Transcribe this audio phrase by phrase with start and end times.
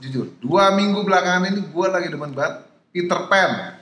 [0.00, 3.76] jujur dua minggu belakangan ini gue lagi demen banget Peter Pan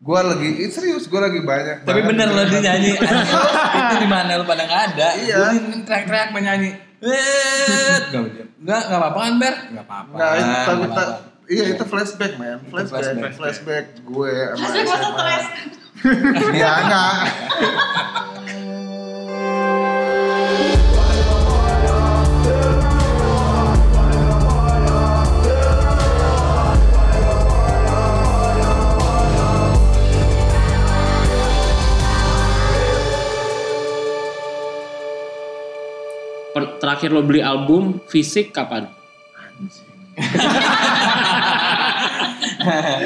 [0.00, 2.92] gue lagi eh, serius gue lagi banyak Tapi banget bener loh dia dengerin nyanyi.
[3.84, 5.08] itu di mana lu pada nggak ada.
[5.14, 5.36] Iya.
[5.36, 6.70] Lu ini teriak-teriak menyanyi.
[7.00, 9.54] Eh, Enggak, enggak, enggak apa-apa kan, Ber?
[9.72, 10.14] Enggak apa-apa.
[10.20, 11.08] Nah, itu, tapi nggak
[11.48, 13.32] iya itu flashback man, flashback, flashback.
[13.40, 14.96] flashback, gue gue SMA.
[15.00, 15.46] stres.
[16.52, 17.14] Ya enggak.
[36.76, 38.88] Terakhir lo beli album fisik kapan?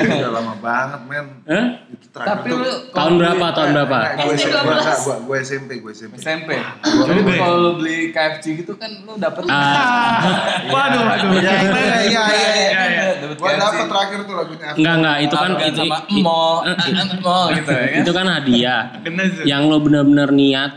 [0.04, 1.26] Udah lama banget men.
[1.44, 1.66] Hah?
[1.86, 3.46] Itu terakhir Tapi lu Tahun berapa?
[3.50, 3.96] Tahun berapa?
[4.16, 5.20] Gue SMP, 12.
[5.20, 6.14] gue, SMP, gue SMP.
[6.16, 6.50] SMP.
[6.82, 10.18] Jadi kalau lu beli KFC gitu kan lu dapet Ah,
[10.74, 11.28] Waduh, waduh.
[11.32, 11.70] Iya, iya,
[12.02, 13.02] iya, iya, iya.
[13.16, 14.66] Dapet Gue dapet terakhir tuh lagunya.
[14.72, 17.98] enggak enggak itu kan itu sama i- Mo, i- Mo gitu ya kan.
[18.00, 18.82] itu kan hadiah.
[19.00, 19.44] Kena sih.
[19.44, 20.72] Yang lo bener-bener niat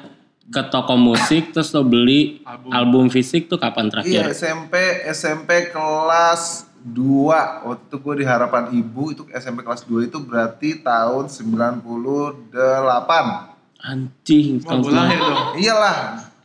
[0.47, 2.71] ke toko musik terus lo beli Album.
[2.71, 4.23] album fisik tuh kapan Iya terakhir?
[4.31, 4.73] SMP
[5.09, 6.95] SMP kelas 2
[7.65, 12.55] waktu itu gue di harapan ibu itu SMP kelas 2 itu berarti tahun 98
[13.77, 15.47] Anjing, tahun sembilan- dong.
[15.57, 15.97] iyalah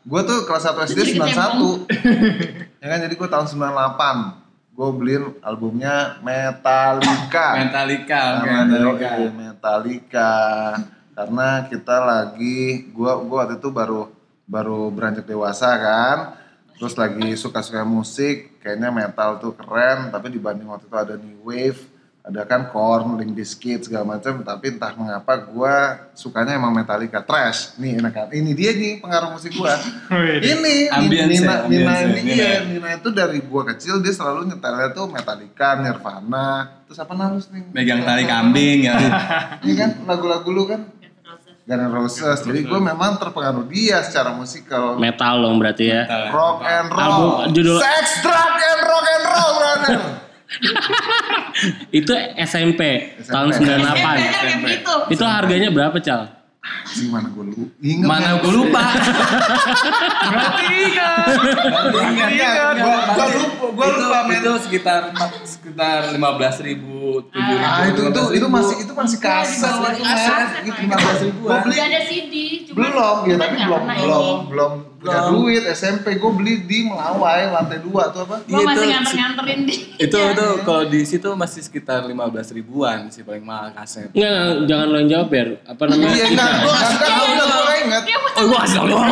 [0.02, 1.86] gue tuh kelas 1 SD Sedikit 91
[2.76, 9.08] ya kan jadi gue tahun 98 gue beliin albumnya Metallica Metallica, Sama Metallica.
[9.14, 9.30] Metallica.
[9.30, 10.30] Metallica
[11.22, 14.10] karena kita lagi gua gua waktu itu baru
[14.42, 16.18] baru beranjak dewasa kan.
[16.74, 20.10] Terus lagi suka-suka musik kayaknya metal tuh keren.
[20.10, 21.78] Tapi dibanding waktu itu ada new wave
[22.22, 27.18] ada kan Korn, Limp Bizkit segala macam tapi entah mengapa gua sukanya emang Metallica.
[27.18, 27.74] Trash.
[27.82, 28.28] Nih enak kan?
[28.30, 29.74] Ini dia nih pengaruh musik gua.
[30.14, 32.30] Wih, ini Ambience Nina, Nina, ini Nina.
[32.30, 32.60] iya, ya.
[32.62, 37.74] Nina itu dari gua kecil dia selalu nyetelnya tuh Metallica, Nirvana, terus apa nalus nih?
[37.74, 38.94] Megang tali kambing ya.
[39.66, 39.90] Ini kan?
[40.06, 41.01] Lagu-lagu lu kan
[41.62, 42.38] Guns N' Roses.
[42.42, 44.98] Jadi gue memang terpengaruh dia secara musikal.
[44.98, 46.02] metal dong berarti ya.
[46.28, 47.00] Rock and roll.
[47.00, 49.98] Album- judul- Sex, drug and rock and roll, brother.
[51.92, 52.80] Itu SMP,
[53.22, 53.62] tahun 98.
[53.62, 54.94] SMP kayak gitu.
[55.08, 56.41] Itu harganya berapa, Cal?
[56.84, 58.40] Sih mana gue lu inget Mana kan?
[58.40, 58.82] gue lupa.
[60.24, 61.26] Berarti ingat.
[61.90, 62.74] Ingat, ingat.
[62.76, 64.38] Gua, gua lupa, gua itu, lupa men.
[64.38, 65.00] itu sekitar
[65.42, 67.66] sekitar lima belas ribu, tujuh ribu.
[67.66, 70.38] Ah itu itu itu masih itu masih Enggak, kaset di bawah itu kaset, men.
[70.38, 70.78] kaset, Itu Mas.
[70.78, 71.40] lima belas ribu.
[71.42, 72.34] Gue beli ada CD,
[72.70, 72.92] belum
[73.26, 74.72] ya tapi belum pernah belum belum
[75.02, 78.40] punya duit SMP gue beli di Melawai lantai dua tuh apa?
[78.40, 79.74] Gue Iya, masih itu- nganter-nganterin di.
[80.04, 80.32] Itu Iya.
[80.32, 84.08] itu kalau di situ masih sekitar lima belas ribuan sih paling mahal kaset.
[84.08, 85.48] Enggak, enggak, jangan lo yang jawab, Ber.
[85.64, 86.10] Apa namanya?
[86.12, 88.02] Iya enggak, gue enggak enggak gue gue inget.
[88.32, 89.10] Oh gua asal doang.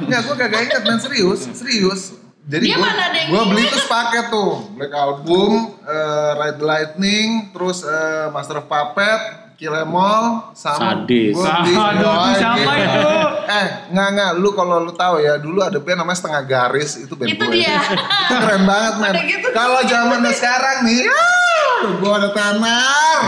[0.00, 2.02] Enggak, gue kagak inget men serius, serius.
[2.44, 2.90] Jadi gue
[3.24, 5.50] gue beli terus paket tuh Black Album,
[5.80, 11.38] eh, Ride the Lightning, terus eh, Master of Puppet, Kill Em All, sama Sadis.
[11.38, 13.02] Aduh, siapa itu?
[13.44, 17.12] Eh, enggak enggak, lu kalau lu tahu ya, dulu ada band namanya Setengah Garis, itu
[17.12, 17.60] band Itu gue.
[17.60, 17.76] dia.
[17.76, 19.14] itu keren banget men.
[19.20, 19.46] Gitu.
[19.52, 23.20] Kalau zamannya sekarang nih, ah, gue ada tenar.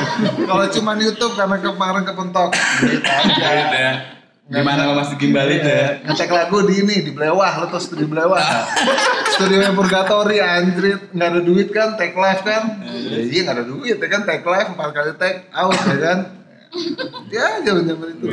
[0.49, 2.49] kalau cuma YouTube karena kemarin kepentok.
[2.81, 3.29] Gitu aja.
[3.61, 3.93] Gitu ya.
[4.47, 5.99] Gimana lo masih gimbal itu ya?
[6.07, 8.39] ngecek lagu di ini di Blewah lo tau studio Blewah
[9.39, 9.49] nggak?
[9.53, 11.01] studio Purgatory anjrit.
[11.13, 12.63] Nggak ada duit kan take live kan?
[12.83, 16.19] Ya, iya nggak ada duit ya kan take live empat kali take out ya kan?
[17.29, 18.27] Ya zaman zaman itu.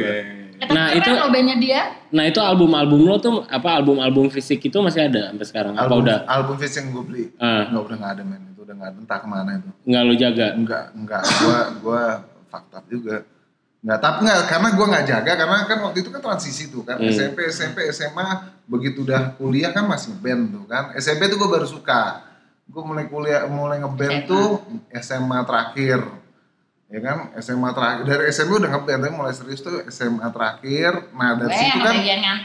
[0.54, 1.82] Tapi Nah, itu- bandnya dia.
[2.10, 5.74] Nah, itu album-album lo tuh apa album-album fisik itu masih ada sampai sekarang?
[5.76, 6.18] Apa album udah?
[6.24, 7.24] album Fish yang gue beli.
[7.36, 7.68] Ah.
[7.68, 8.42] nggak udah nggak ada men.
[8.48, 8.98] Itu udah nggak ada.
[9.04, 9.70] Entah ke mana itu.
[9.84, 10.48] Nggak lo jaga?
[10.56, 12.04] enggak enggak gua gua
[12.48, 13.16] fakta juga
[13.84, 16.96] Nggak, tapi nggak karena gua nggak jaga karena kan waktu itu kan transisi tuh kan
[16.96, 17.12] Hmm.
[17.12, 18.28] SMP SMP SMA
[18.64, 22.24] begitu udah kuliah kan masih ngeband tuh kan SMP tuh gua baru suka
[22.72, 24.30] gua mulai kuliah mulai ngeband SMA.
[24.32, 24.48] tuh
[24.96, 26.00] SMA terakhir
[26.94, 31.34] ya kan SMA terakhir dari SMP udah ngeband tapi mulai serius tuh SMA terakhir nah
[31.34, 31.96] dari Weh, situ kan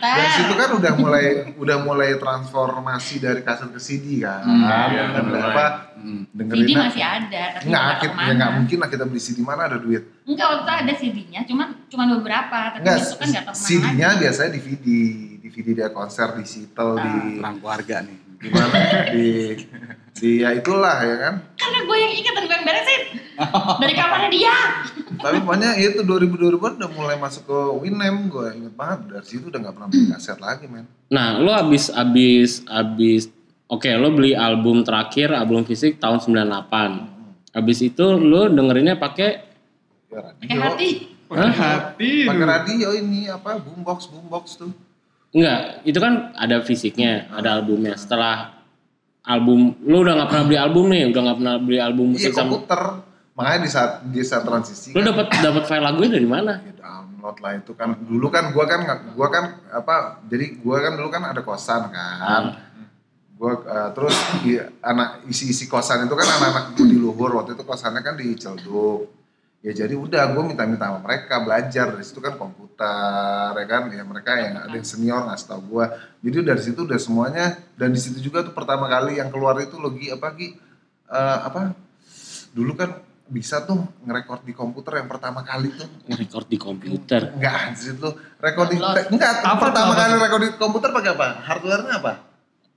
[0.00, 4.64] dari situ kan udah mulai udah mulai transformasi dari kaset ke CD kan Hmm.
[4.64, 5.42] Dan Iya, mulai.
[5.44, 6.22] apa Hmm.
[6.30, 9.38] dengerin CD masih ada, tapi Nggak, nggak kita, ya nggak mungkin lah kita beli CD
[9.42, 10.02] mana ada duit.
[10.22, 14.08] Enggak, waktu itu ada CD-nya, cuman cuman beberapa, tapi Enggak, itu kan nggak tahu CD-nya
[14.08, 14.20] lagi.
[14.22, 14.86] biasanya DVD,
[15.42, 18.18] DVD dia konser di Seattle di Perang keluarga nih.
[18.38, 18.74] di mana
[19.12, 19.26] di
[20.18, 21.34] di ya itulah ya kan.
[21.54, 23.02] Karena gue yang inget dan gue yang beresin.
[23.78, 24.56] Dari kamarnya dia.
[25.18, 29.46] Tapi pokoknya itu 2000 2000 udah mulai masuk ke Winem gue inget banget dari situ
[29.46, 30.86] udah nggak pernah beli kaset lagi men.
[31.08, 33.30] Nah, lo abis abis abis
[33.66, 37.54] oke lo beli album terakhir album fisik tahun 98.
[37.54, 39.46] Abis itu lo dengerinnya pakai
[40.08, 40.64] Pakai radio.
[40.72, 40.90] hati.
[41.28, 41.52] Hah?
[41.52, 42.12] Hati.
[42.26, 44.72] Pakai radio ini apa boombox boombox tuh.
[45.28, 47.92] Enggak, itu kan ada fisiknya, ada albumnya.
[47.94, 48.57] Setelah
[49.28, 52.32] album lu udah nggak pernah beli album nih udah nggak pernah beli album Iya musik
[52.32, 52.82] sama komputer.
[53.38, 56.52] Makanya di saat di saat transisi lu kan, dapat dapat file lagunya dari mana?
[56.64, 57.88] Ya download lah itu kan.
[57.94, 58.80] Dulu kan gua kan
[59.14, 62.42] gua kan apa jadi gua kan dulu kan ada kosan kan.
[63.38, 67.30] Gua eh, terus di, anak isi-isi kosan itu kan anak-anak budi luhur.
[67.38, 69.17] Waktu itu kosannya kan di Celduk
[69.68, 71.92] ya jadi udah gue minta-minta sama mereka belajar.
[71.92, 73.92] Dari situ kan komputer ya kan?
[73.92, 75.84] Ya mereka yang ada yang senior ngasih tau gue
[76.24, 79.76] jadi dari situ udah semuanya dan di situ juga tuh pertama kali yang keluar itu
[79.76, 80.68] logi apa Gi
[81.08, 81.72] Eh, apa?
[82.52, 85.88] Dulu kan bisa tuh ngerekord di komputer yang pertama kali tuh.
[86.04, 87.32] Record di komputer.
[87.32, 89.08] Enggak anjir lu recording Download.
[89.12, 91.28] enggak Apa pertama apa kali recording di komputer pakai apa?
[91.48, 92.12] Hardware-nya apa?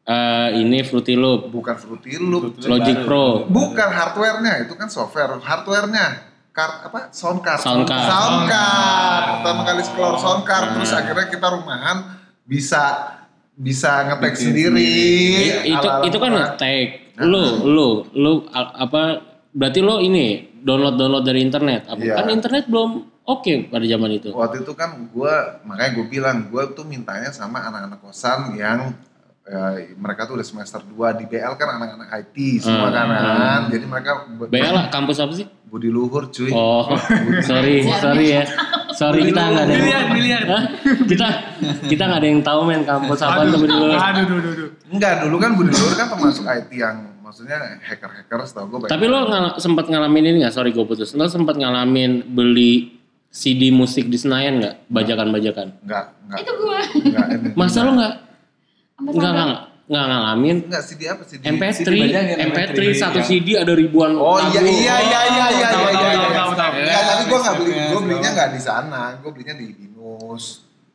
[0.02, 1.52] Eh, ini Fruity Loop.
[1.52, 2.56] Bukan Fruity Loop.
[2.64, 3.46] Logic Pro.
[3.52, 5.38] Bukan hardware-nya, itu kan software.
[5.44, 7.00] Hardware-nya card apa?
[7.12, 7.60] Sound card.
[7.60, 8.06] Sound card.
[8.06, 9.24] Sound card.
[9.34, 10.74] Pertama kali explore sound card Hmm.
[10.76, 11.98] terus akhirnya kita rumahan
[12.44, 12.84] bisa
[13.54, 14.90] bisa ngetek sendiri.
[15.62, 16.88] I- itu ala-ala itu kan ngetek
[17.22, 19.02] lu lu lu a- apa
[19.52, 20.26] berarti lo ini
[20.58, 22.16] download download dari internet apa Iya.
[22.16, 22.90] kan internet belum
[23.24, 27.62] oke pada zaman itu Waktu itu kan gua makanya gue bilang gue tuh mintanya sama
[27.62, 28.96] anak-anak kosan yang
[29.44, 33.62] eh, mereka tuh udah semester 2 di BL kan anak-anak IT semua Hmm, kan, kan.
[33.68, 36.52] Jadi mereka BL lah, kampus apa sih budi luhur cuy.
[36.52, 36.84] oh
[37.48, 38.44] sorry sorry ya
[38.92, 40.42] sorry kita nggak ada Biliar, biliar.
[40.44, 40.64] Hah?
[41.12, 41.28] kita
[41.88, 44.70] kita nggak ada yang tahu men kampus apa tuh dulu Aduh, aduh, aduh, aduh.
[44.92, 49.24] Enggak, dulu kan budi luhur kan termasuk IT yang maksudnya hacker-hacker setahu gue tapi lo
[49.24, 53.00] ngal- sempat ngalamin ini nggak sorry gue putus lo sempat ngalamin beli
[53.32, 56.38] CD musik di Senayan nggak bajakan-bajakan enggak, enggak.
[56.44, 56.80] Itu gue.
[57.08, 57.26] Enggak,
[57.56, 58.14] masa lo nggak
[58.92, 59.71] Sampai nggak sampai.
[59.92, 61.42] Nggak nggak ngalamin Enggak CD apa CD?
[61.44, 65.20] MP3, CD bajangin, MP3 MP3, satu yang- CD ada ribuan Oh iya iya iya iya
[65.28, 65.68] iya iya
[66.08, 66.30] iya.
[66.50, 66.72] tahu.
[66.74, 68.34] Enggak, tapi gue nggak beli, Iya, gue belinya tahu.
[68.34, 70.46] nggak di sana, gue belinya di Binus.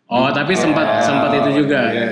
[0.07, 1.81] Oh, tapi sempat sempat itu juga.
[1.85, 2.09] Iya.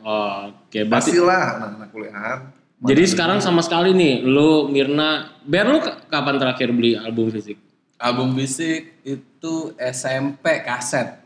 [0.00, 0.78] Oh, oke.
[0.82, 2.38] Berarti Pastilah anak-anak kuliahan.
[2.80, 5.10] jadi sekarang sama sekali nih, lu Mirna,
[5.42, 7.58] Ber lu kapan terakhir beli album fisik?
[7.96, 11.19] Album fisik itu SMP kaset.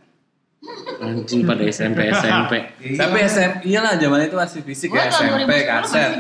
[0.96, 2.52] Anjing pada SMP SMP.
[2.78, 2.96] Iya.
[2.96, 6.10] Tapi SMP iyalah zaman itu masih fisik ya SMP 2010 kaset.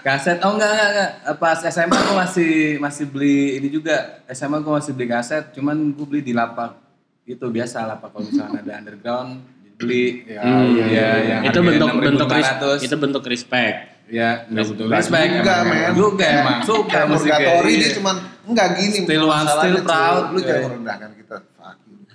[0.00, 1.10] Kaset oh enggak enggak, enggak.
[1.36, 4.22] Pas SMA aku masih masih beli ini juga.
[4.28, 6.78] SMA aku masih beli kaset, cuman gue beli di lapak
[7.24, 9.30] itu biasa lapak kalau misalnya ada underground
[9.74, 12.82] beli Ya, Hmm, iya, yang itu bentuk bentuk res- 6.500.
[12.82, 13.76] itu bentuk respect.
[14.08, 15.90] ya bentuk Enggak respect juga, men.
[15.92, 17.80] juga emang suka Kayak musiknya Purgatory iya.
[17.80, 18.98] dia cuman enggak gini.
[19.00, 20.22] Still one, still proud.
[20.28, 20.68] Lu jangan Iya.
[20.68, 21.36] merendahkan kita.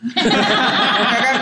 [0.04, 0.12] You.
[1.16, 1.36] kan,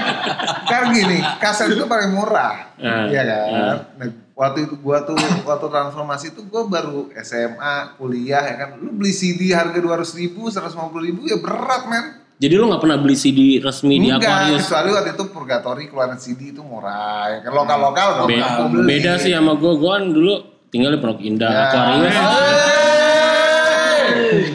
[0.63, 2.69] kan gini, kaset itu paling murah.
[2.77, 3.41] Ah, Iya kan?
[3.49, 3.75] ah.
[3.95, 8.69] Nah, waktu itu gua tuh waktu transformasi itu gua baru SMA, kuliah ya kan.
[8.77, 9.81] Lu beli CD harga 200
[10.15, 10.61] ribu, 150
[10.99, 12.05] ribu ya berat men.
[12.37, 14.61] Jadi lu nggak pernah beli CD resmi di Enggak, Aquarius?
[14.63, 17.29] kecuali waktu itu Purgatory keluaran CD itu murah.
[17.29, 18.27] Ya kan lokal-lokal dong.
[18.27, 18.85] Be- aku beli.
[18.87, 20.33] beda sih sama gue, gue kan dulu
[20.67, 21.61] tinggal di Pondok Indah, Ya.
[21.67, 22.13] Aquarius.
[22.13, 23.97] Hey!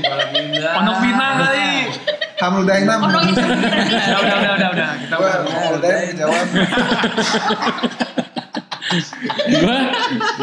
[0.01, 0.73] Kalau pindah.
[0.73, 1.71] Pondok Pinang kali.
[2.37, 2.99] Hamul Dainam.
[3.01, 3.41] Itu.
[3.41, 4.91] Udah, udah, udah, udah, udah.
[5.01, 5.53] Kita Gua udah.
[5.53, 6.47] Hamul Dainam kejauhan.
[9.47, 9.79] gue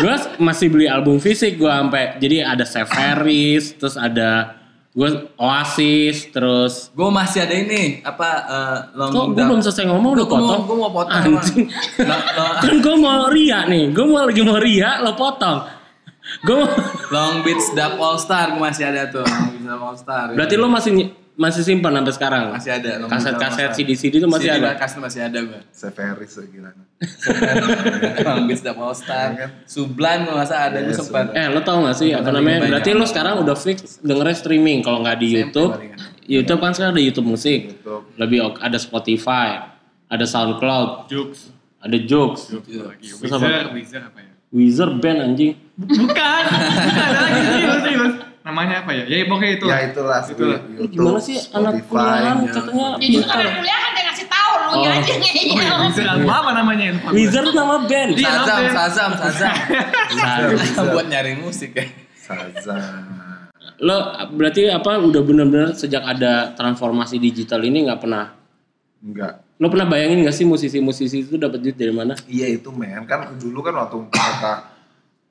[0.03, 4.59] gue masih beli album fisik gue sampai jadi ada Severis terus ada
[4.93, 5.09] gue
[5.41, 10.27] Oasis terus Gue masih ada ini apa eh, long kok gue belum selesai ngomong udah
[10.27, 11.65] Gua potong gua mau potong, anjing
[12.67, 15.59] kan gue mau ria nih gue mau lagi mau ria lo potong
[16.43, 16.69] gue mau
[17.09, 20.55] Long Beach Dub All Star gue masih ada tuh Long Beach Dub All Star berarti
[20.59, 23.73] lo masih masih simpan sampai sekarang masih ada kaset-kaset Star.
[23.75, 26.71] CD CD itu masih CD ada kaset masih ada gue Severis gila.
[28.93, 29.49] Star Iya kan?
[29.65, 32.89] Sublime gue masa ada gue Iya, sempat eh lo tau gak sih apa namanya berarti
[32.91, 35.71] lo sekarang udah fix dengerin streaming kalau nggak di YouTube.
[36.23, 38.03] YouTube kan sekarang ada YouTube musik YouTube.
[38.15, 39.47] lebih ok- ada Spotify
[40.05, 41.49] ada SoundCloud Jokes.
[41.79, 43.09] ada Jokes Lagi.
[43.11, 43.43] Terus apa?
[43.43, 44.31] Wizard, Wizard apa ya?
[44.53, 46.05] Weezer band anjing Bukan.
[46.05, 48.13] Bukan ada lagi serius, serius.
[48.43, 49.03] Namanya apa ya?
[49.07, 49.65] Ya pokoknya itu.
[49.65, 50.19] Ya itulah.
[50.21, 50.59] Itulah.
[50.69, 51.87] YouTube, gimana sih anak Spotify.
[51.87, 53.35] kuliahan katanya Ya justru pintar.
[53.39, 54.83] karena kuliahan dia ngasih tahu lu Oh.
[54.83, 55.45] aja Oh ngeyel.
[55.53, 56.85] iya, Wizard apa namanya?
[57.09, 58.61] Weezer nama band Iya, Sazam?
[58.69, 59.55] Sazam Sazam
[60.17, 62.77] Nah, buat nyari musik ya Saza.
[63.79, 63.97] lo
[64.29, 68.31] berarti apa udah bener-bener sejak ada transformasi digital ini nggak pernah
[68.97, 69.43] Enggak.
[69.53, 73.27] lo pernah bayangin nggak sih musisi-musisi itu dapat duit dari mana Iya itu men kan
[73.33, 74.53] dulu kan waktu kata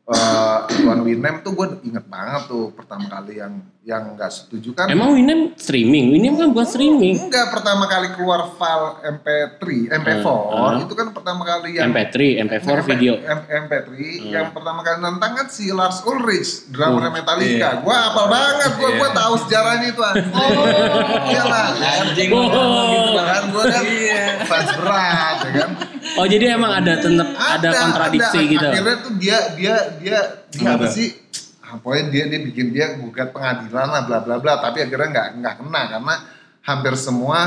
[0.02, 4.86] eh Tuan Winem tuh gue inget banget tuh pertama kali yang yang nggak setuju kan
[4.86, 10.78] emang Winem streaming Winem kan bukan streaming enggak pertama kali keluar file MP3 MP4 Hmm.
[10.80, 14.30] itu kan pertama kali yang MP3 MP4 video M- MP3 Hmm.
[14.30, 17.82] yang pertama kali nantang kan si Lars Ulrich drummer Metallica Iya.
[17.82, 19.18] gua apal banget gua gua Iya.
[19.18, 20.50] tahu sejarahnya itu anjing oh
[21.26, 22.46] iyalah anjing Oh.
[22.46, 24.22] gitu kan gua kan Iya.
[24.46, 25.70] fans berat ya kan
[26.12, 28.50] Oh jadi emang ada tetap ada, kontradiksi ada.
[28.52, 28.66] gitu.
[28.68, 30.18] Akhirnya tuh dia dia dia
[30.50, 31.08] dia Apa apa sih?
[31.72, 34.60] Ah, Pokoknya dia dia bikin dia gugat pengadilan lah bla bla bla.
[34.60, 36.14] Tapi akhirnya nggak nggak kena karena
[36.60, 37.38] hampir semua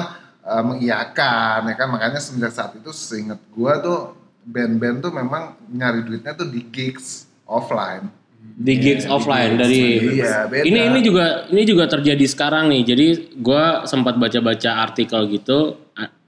[0.41, 1.88] eh, mengiyakan ya kan.
[1.94, 4.00] Makanya semenjak saat itu seingat gua tuh
[4.41, 8.10] band-band tuh memang nyari duitnya tuh di gigs offline.
[8.46, 10.63] di gigs offline dari Iya, beda.
[10.63, 13.08] ini ini juga ini juga terjadi sekarang nih jadi
[13.41, 15.82] gua sempat baca-baca artikel gitu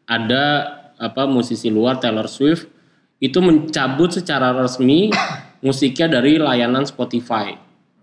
[0.09, 0.43] ada
[0.97, 2.65] apa musisi luar Taylor Swift
[3.21, 5.13] itu mencabut secara resmi
[5.65, 7.53] musiknya dari layanan Spotify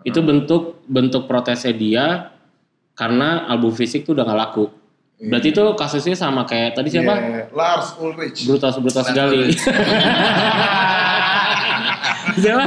[0.05, 2.07] itu bentuk bentuk protesnya dia
[2.93, 4.65] karena album fisik tuh udah gak laku
[5.17, 8.45] berarti itu kasusnya sama kayak tadi siapa Iya, Lars Ulrich.
[8.45, 9.51] brutal brutal sekali
[12.35, 12.65] siapa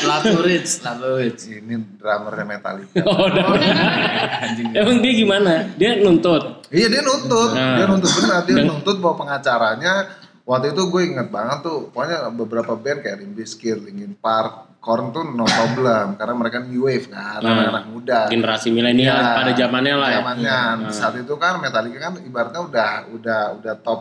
[0.00, 1.42] Laturitz, Laturitz.
[1.50, 3.04] Ini drummernya Metallica.
[3.04, 3.44] Oh, udah.
[4.80, 5.52] Emang dia gimana?
[5.76, 6.64] Dia nuntut.
[6.68, 7.76] Iya dia nuntut, Nah.
[7.76, 10.08] dia nuntut benar, dia Dan- nuntut bahwa pengacaranya
[10.44, 15.10] waktu itu gue inget banget tuh, pokoknya beberapa band kayak Limp Bizkit, Linkin Park, Korn
[15.10, 17.50] tuh no problem karena mereka new wave kan, Nah.
[17.50, 18.20] anak-anak muda.
[18.26, 20.18] Generasi milenial Iya, pada zamannya lah ya.
[20.22, 20.58] Zamannya.
[20.80, 20.92] Nah.
[20.94, 24.00] saat itu kan Metallica kan ibaratnya udah udah udah top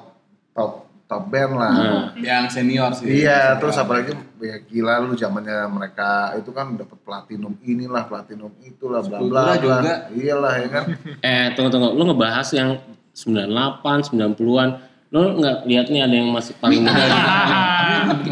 [0.53, 0.71] top
[1.03, 1.71] top band lah.
[1.71, 2.05] Nah.
[2.13, 3.25] Yang senior sih.
[3.25, 9.01] Iya, terus apalagi ya gila lu zamannya mereka itu kan dapat platinum inilah, platinum itulah
[9.01, 9.53] bla bla bla.
[9.57, 10.13] juga.
[10.13, 10.83] Iyalah ya kan.
[11.19, 11.89] Eh, tunggu tunggu.
[11.91, 12.77] Lu ngebahas yang
[13.11, 14.69] 98, 90-an.
[15.07, 16.91] Lu nggak lihat nih ada yang masih paling muda.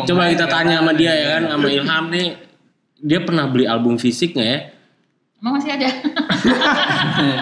[0.07, 2.27] Coba kita tanya sama dia ya kan, sama Ilham nih.
[2.99, 4.59] Dia pernah beli album fisik nggak ya?
[5.39, 5.87] Emang masih ada?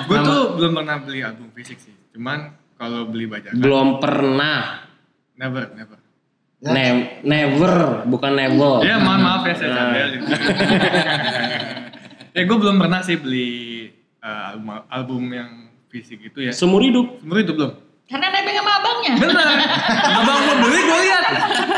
[0.09, 1.93] Gue tuh belum pernah beli album fisik sih.
[2.13, 4.85] Cuman kalau beli bajakan, Belum pernah.
[5.33, 5.97] never, never.
[6.63, 6.71] Ya.
[6.71, 8.85] Ne- never, bukan never.
[8.85, 9.91] Ya mohon maaf ya saya Nah.
[12.37, 13.51] ya gue belum pernah sih beli
[14.23, 15.49] eh, album, album yang
[15.91, 16.53] fisik itu ya.
[16.55, 17.19] Seumur hidup.
[17.19, 17.71] Seumur itu belum.
[18.03, 19.13] Karena nebeng sama abangnya.
[19.15, 19.47] Bener.
[20.19, 21.23] Abang mau beli gue lihat.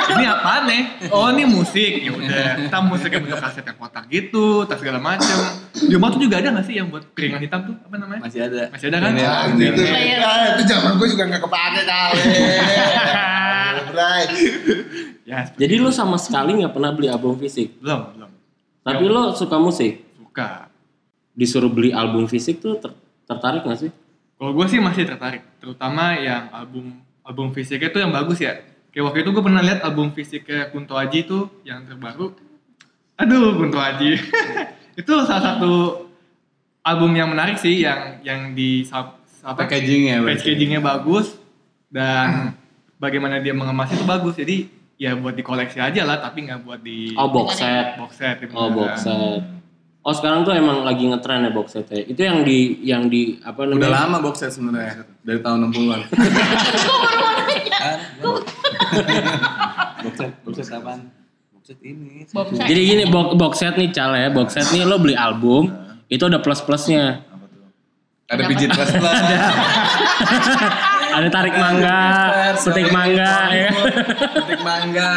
[0.09, 0.81] Ini apaan nih?
[1.07, 2.01] Oh ini musik.
[2.01, 2.51] Ya udah.
[2.59, 5.37] Kita musiknya bentuk kaset yang kotak gitu, tas segala macem.
[5.71, 7.75] Di rumah tuh juga ada gak sih yang buat piringan hitam tuh?
[7.79, 8.21] Apa namanya?
[8.25, 8.67] Masih ada.
[8.67, 9.09] Masih ada kan?
[9.11, 12.21] Ini Ya, yang itu, itu, ya, itu zaman gue juga gak kepake kali.
[13.95, 14.29] Right.
[15.23, 17.79] Ya, Jadi lu sama sekali nggak pernah beli album fisik.
[17.79, 18.31] belum, belum.
[18.83, 20.03] Tapi lu suka musik.
[20.13, 20.67] Suka.
[21.31, 23.91] Disuruh beli album fisik tuh ter- tertarik gak sih?
[24.35, 28.59] Kalau gue sih masih tertarik, terutama yang album album fisiknya tuh yang bagus ya.
[28.91, 32.35] Kayak waktu itu gue pernah lihat album fisiknya Kunto Aji tuh yang terbaru.
[33.15, 34.19] Aduh, Kunto Aji.
[34.99, 36.05] itu salah satu
[36.83, 39.15] album yang menarik sih, yang yang di apa,
[39.45, 41.37] Packagingnya packagingnya bagus
[41.87, 42.57] dan
[42.99, 44.35] bagaimana dia mengemas itu bagus.
[44.35, 44.67] Jadi
[44.99, 47.95] ya buat dikoleksi aja lah, tapi nggak buat di Oh box set.
[47.95, 48.43] box set.
[48.51, 49.54] Oh box set.
[50.05, 52.05] Oh sekarang tuh emang lagi ngetren ya box setnya.
[52.05, 53.81] Itu yang di yang di apa namanya?
[53.81, 56.01] Udah lama box set sebenarnya dari tahun 60-an.
[56.13, 57.81] Gue baru mau nanya.
[60.05, 61.09] box set, box set apaan?
[61.57, 62.21] Box set ini.
[62.29, 62.69] Bob Set.
[62.69, 64.29] Jadi gini box, box set nih cal ya.
[64.29, 65.73] Box set nih lo beli album
[66.05, 67.25] itu ada plus plusnya.
[68.29, 69.19] Ada pijit plus plus.
[71.15, 72.01] Ada tarik mangga,
[72.61, 73.71] petik mangga ya.
[73.71, 73.73] kan?
[74.37, 75.09] Petik mangga.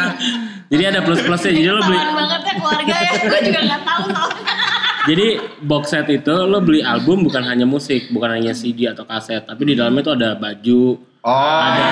[0.73, 1.51] Jadi ada plus plusnya.
[1.53, 3.11] Jadi lo beli banget ya keluarga ya.
[3.21, 4.53] Gue juga gak tahu soalnya.
[5.01, 5.27] Jadi
[5.61, 9.63] box set itu lo beli album bukan hanya musik, bukan hanya CD atau kaset, tapi
[9.63, 10.83] di dalamnya itu ada baju,
[11.19, 11.83] Oh, ada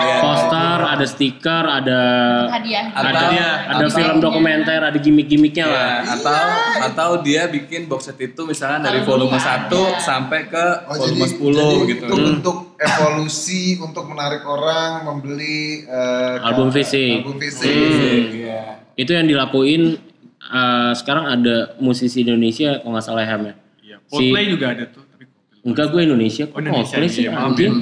[0.00, 0.16] Iya.
[0.18, 2.00] poster, ada stiker, ada
[2.48, 2.88] Hadiah.
[2.88, 3.48] ada Atau- ada
[3.84, 6.00] atau- film dokumenter, ada gimmick-gimmicknya lah.
[6.00, 6.40] Ya, atau
[6.82, 11.32] atau dia bikin box set itu misalnya dari volume 1 sampai ke Oh, volume jadi,
[11.36, 12.04] 10 jadi gitu.
[12.06, 17.20] Itu bentuk evolusi untuk menarik orang membeli eh, Album fisik.
[17.20, 17.68] Album fisik.
[17.68, 18.40] Hmm.
[18.40, 18.62] Iya.
[18.96, 20.00] Itu yang dilakuin
[20.40, 23.54] eh, sekarang ada musisi Indonesia kalau nggak salah ya Ham ya.
[23.84, 25.60] Iya, Coldplay juga ada tuh, tapi Coldplay.
[25.60, 27.74] Enggak gue Indonesia kok Oh, Indonesia, Coldplay sih iya, anjing.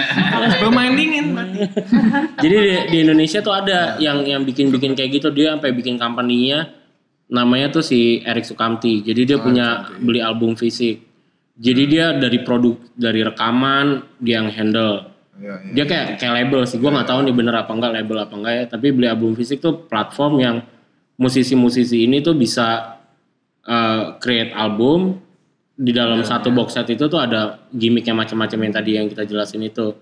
[0.62, 1.58] Bermain dingin berarti.
[2.46, 6.70] Jadi di, di Indonesia tuh ada yang yang bikin-bikin kayak gitu dia sampai bikin company-nya
[7.26, 9.02] namanya tuh si Erik Sukamti.
[9.02, 11.02] Jadi dia punya beli album fisik.
[11.56, 15.10] Jadi dia dari produk dari rekaman dia yang handle.
[15.36, 15.72] Iya, iya.
[15.72, 16.78] Dia kayak kayak label sih.
[16.78, 18.64] Gua nggak tahu nih bener apa enggak label apa enggak ya.
[18.70, 20.56] Tapi beli album fisik tuh platform yang
[21.16, 23.00] musisi-musisi ini tuh bisa
[23.64, 25.20] uh, create album
[25.76, 29.60] di dalam satu box set itu tuh ada gimmicknya macam-macam yang tadi yang kita jelasin
[29.64, 29.92] itu.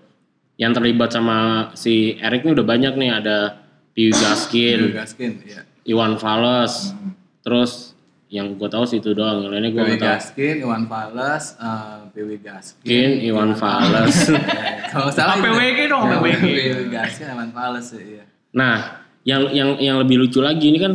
[0.55, 3.59] Yang terlibat sama si Erik ini udah banyak nih ada
[3.91, 5.67] Piwi Gaskin, Gaskin, iya.
[5.83, 6.95] Iwan Fals,
[7.43, 7.95] terus
[8.31, 9.43] yang gue tahu sih itu doang.
[9.43, 10.15] Yang lainnya gue PW nggak tahu.
[10.15, 12.83] Gaskin, Iwan Fales, eh, PW Gaskin.
[12.83, 14.17] Gaskin, Iwan Fals.
[14.95, 16.43] Kalau salah APWG dong, APWG.
[16.43, 18.23] PW Gaskin, Iwan Fales iya.
[18.55, 20.93] Nah, yang yang yang lebih lucu lagi ini kan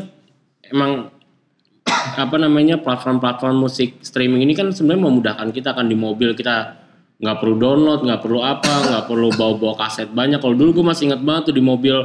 [0.70, 1.10] emang
[2.24, 6.80] apa namanya platform-platform musik streaming ini kan sebenarnya memudahkan kita kan di mobil kita
[7.20, 10.40] nggak perlu download, nggak perlu apa, nggak perlu bawa-bawa kaset banyak.
[10.40, 11.96] Kalau dulu gue masih inget banget tuh di mobil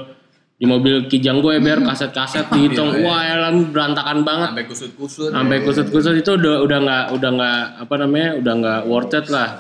[0.55, 4.50] di mobil kijang gue ber kaset-kaset dihitung, wah elah berantakan banget.
[4.51, 5.29] Sampai kusut-kusut.
[5.32, 9.60] Sampai kusut-kusut itu udah udah nggak udah nggak apa namanya udah nggak worth it lah.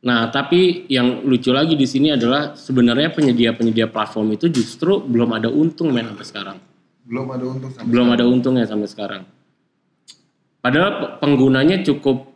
[0.00, 5.52] Nah tapi yang lucu lagi di sini adalah sebenarnya penyedia-penyedia platform itu justru belum ada
[5.52, 6.56] untung men sampai sekarang.
[7.04, 9.22] Belum ada untung sampai Belum ada untungnya sampai sekarang.
[10.60, 12.32] Padahal pe- penggunanya cukup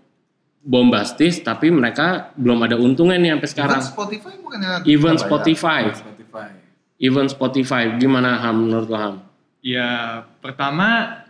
[0.64, 3.80] bombastis tapi mereka belum ada untungnya nih sampai sekarang.
[3.80, 5.24] Kan Spotify bukannya Even bayar?
[5.24, 6.48] Spotify, Spotify.
[6.96, 9.16] even Spotify gimana Ham menurut lo Ham?
[9.60, 11.20] Ya pertama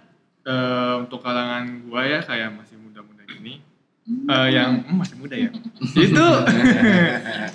[0.43, 3.59] eh, untuk kalangan gua ya kayak masih muda-muda gini,
[4.05, 5.51] eh, yang hmm, masih muda ya.
[6.07, 6.27] itu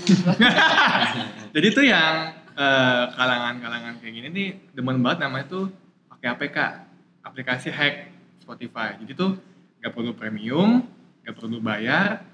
[1.55, 2.15] jadi tuh yang
[2.57, 5.65] eh, kalangan-kalangan kayak gini nih demen banget namanya tuh
[6.09, 6.57] pakai APK,
[7.23, 7.95] aplikasi hack
[8.43, 8.97] Spotify.
[8.99, 9.39] Jadi tuh
[9.79, 10.83] nggak perlu premium,
[11.23, 12.25] nggak perlu bayar,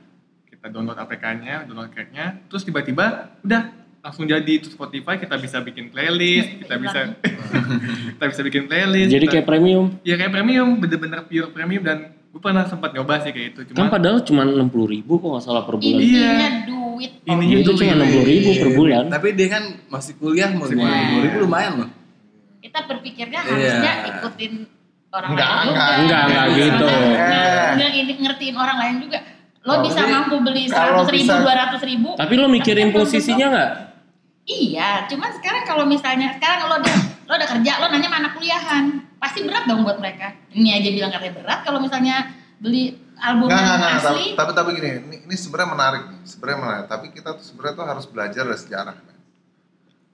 [0.50, 3.70] kita download APK-nya, download crack-nya, terus tiba-tiba udah
[4.02, 7.00] langsung jadi itu Spotify kita bisa bikin playlist, kita bisa
[8.18, 9.10] kita bisa bikin playlist.
[9.14, 9.86] Jadi kita- kayak premium.
[10.02, 11.98] ya kayak premium, bener-bener pure premium dan
[12.36, 13.60] gue pernah sempat nyoba sih kayak itu.
[13.72, 16.04] Kan Cuma padahal cuma 60 ribu kok nggak salah per bulan.
[16.04, 16.20] Iya.
[16.28, 17.12] Intinya duit.
[17.24, 19.04] Ininya itu cuma 60 ribu per bulan.
[19.08, 21.24] Tapi dia kan masih kuliah mau lima Nah.
[21.24, 21.90] ribu lumayan loh.
[22.60, 23.48] Kita berpikirnya Iya.
[23.48, 24.54] harusnya ikutin
[25.08, 25.72] orang Enggak, lain juga.
[25.72, 25.96] enggak.
[25.96, 26.88] Enggak, enggak gitu.
[26.92, 29.20] Enggak, enggak ini- ngertiin orang lain juga.
[29.64, 32.10] Lo Kalau bisa ini- mampu beli seratus ribu, dua ratus ribu.
[32.20, 33.72] Tapi lo mikirin Tapi posisinya nggak?
[34.44, 36.78] Iya, cuman sekarang kalau misalnya sekarang lo
[37.26, 38.84] lo udah kerja, lo nanya sama anak kuliahan,
[39.18, 40.38] pasti berat dong buat mereka.
[40.54, 43.92] Ini aja bilang katanya berat kalau misalnya beli album yang enggak, enggak.
[43.98, 44.26] Tapi, asli.
[44.38, 46.20] tapi, tapi gini, ini, ini sebenarnya menarik nih.
[46.24, 46.86] Sebenarnya menarik.
[46.88, 48.96] Tapi kita tuh sebenarnya tuh harus belajar dari sejarah.
[48.96, 49.18] men.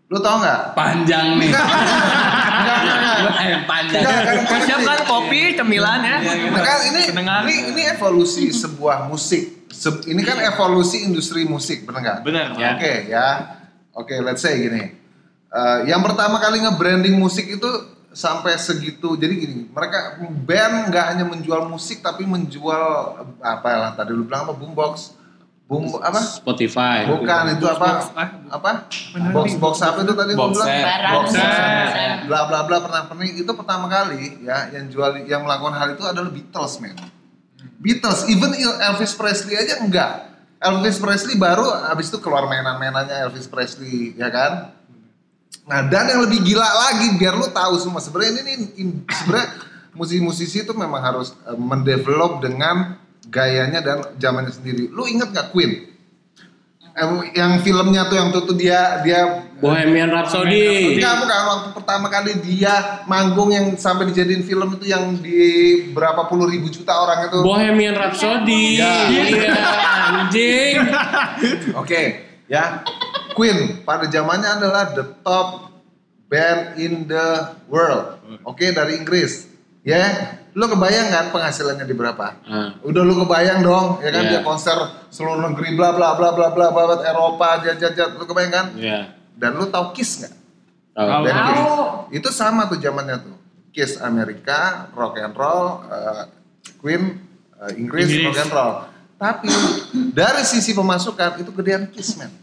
[0.07, 0.61] Lu tau nggak?
[0.75, 1.51] Panjang nih.
[1.51, 3.33] Enggak, enggak, enggak.
[3.41, 4.01] Eh, panjang.
[4.01, 6.15] Enggak, kan- kan siapkan kopi, cemilan ya.
[6.51, 9.67] Kan ini, ini ini evolusi sebuah musik.
[9.71, 12.17] Se- ini kan evolusi industri musik, bener nggak?
[12.27, 12.47] Bener.
[12.75, 13.27] Oke ya,
[13.95, 15.00] oke let's say gini.
[15.51, 17.69] Eh, yang pertama kali nge-branding musik itu
[18.15, 19.19] sampai segitu.
[19.19, 20.15] Jadi gini, mereka
[20.47, 25.15] band nggak hanya menjual musik tapi menjual apa lah tadi lu bilang apa boombox,
[25.67, 26.19] boom apa?
[26.23, 27.03] Spotify.
[27.03, 27.87] Bukan itu apa?
[27.99, 28.71] Box, ah, Apa?
[29.31, 30.67] Box box apa itu tadi lu Box bilang?
[30.71, 31.27] Barang, Box.
[32.27, 36.03] Bla bla bla pernah pernah itu pertama kali ya yang jual yang melakukan hal itu
[36.03, 36.95] adalah Beatles man.
[37.81, 40.31] Beatles, even Elvis Presley aja enggak.
[40.61, 44.79] Elvis Presley baru habis itu keluar mainan-mainannya Elvis Presley ya kan.
[45.67, 49.49] Nah dan yang lebih gila lagi biar lu tahu semua sebenarnya ini, ini sebenarnya
[49.95, 52.97] musisi-musisi itu memang harus eh, mendevelop dengan
[53.29, 54.89] gayanya dan zamannya sendiri.
[54.89, 55.91] Lu inget nggak Queen?
[56.91, 57.07] Eh,
[57.39, 60.97] yang filmnya tuh yang tuh, tuh dia dia Bohemian Rhapsody.
[60.97, 65.39] Enggak, bukan waktu pertama kali dia manggung yang sampai dijadiin film itu yang di
[65.93, 67.39] berapa puluh ribu juta orang itu.
[67.45, 68.81] Bohemian Rhapsody.
[68.81, 69.07] Ya.
[69.07, 69.53] Iya,
[70.17, 70.75] anjing.
[71.81, 72.81] Oke, ya.
[73.41, 75.73] Queen pada zamannya adalah the top
[76.29, 78.21] band in the world.
[78.45, 79.49] Oke, dari Inggris.
[79.81, 80.37] Ya.
[80.53, 82.37] Lo kebayang kan penghasilannya di berapa?
[82.45, 82.75] Ah.
[82.85, 84.31] Udah lu kebayang dong, ya kan Iya.
[84.35, 84.77] dia konser
[85.09, 88.65] seluruh negeri bla bla bla bla bla bla bla Eropa jajat jajat lu kebayang kan?
[88.77, 89.15] Iya.
[89.33, 90.33] Dan lu tahu Kiss nggak?
[90.91, 91.23] Tahu.
[91.25, 91.65] Tahu.
[92.13, 93.35] Itu sama tuh zamannya tuh.
[93.71, 96.23] Kiss Amerika, rock and roll, eh,
[96.83, 97.15] Queen
[97.57, 98.27] eh, Inggris, Inggris.
[98.27, 98.73] rock and roll.
[99.17, 99.49] Tapi
[100.11, 102.40] dari sisi pemasukan itu gedean Kiss man.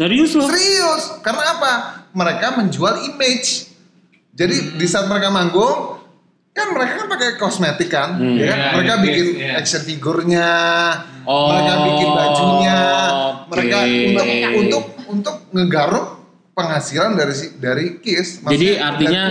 [0.00, 0.48] Serius lo?
[0.48, 1.72] Serius, karena apa?
[2.10, 3.68] Mereka menjual image.
[4.32, 6.00] Jadi di saat mereka manggung,
[6.50, 8.40] kan mereka kan pakai kosmetik kan, Hmm.
[8.40, 8.58] ya kan?
[8.58, 9.52] Iya, mereka iya, bikin iya.
[9.60, 10.50] action figurnya,
[11.28, 12.80] Oh, mereka bikin bajunya,
[13.12, 13.48] oke.
[13.52, 14.08] mereka untuk
[14.56, 16.06] untuk untuk ngegaruk
[16.56, 18.40] penghasilan dari si- dari Kiss.
[18.40, 19.22] Jadi artinya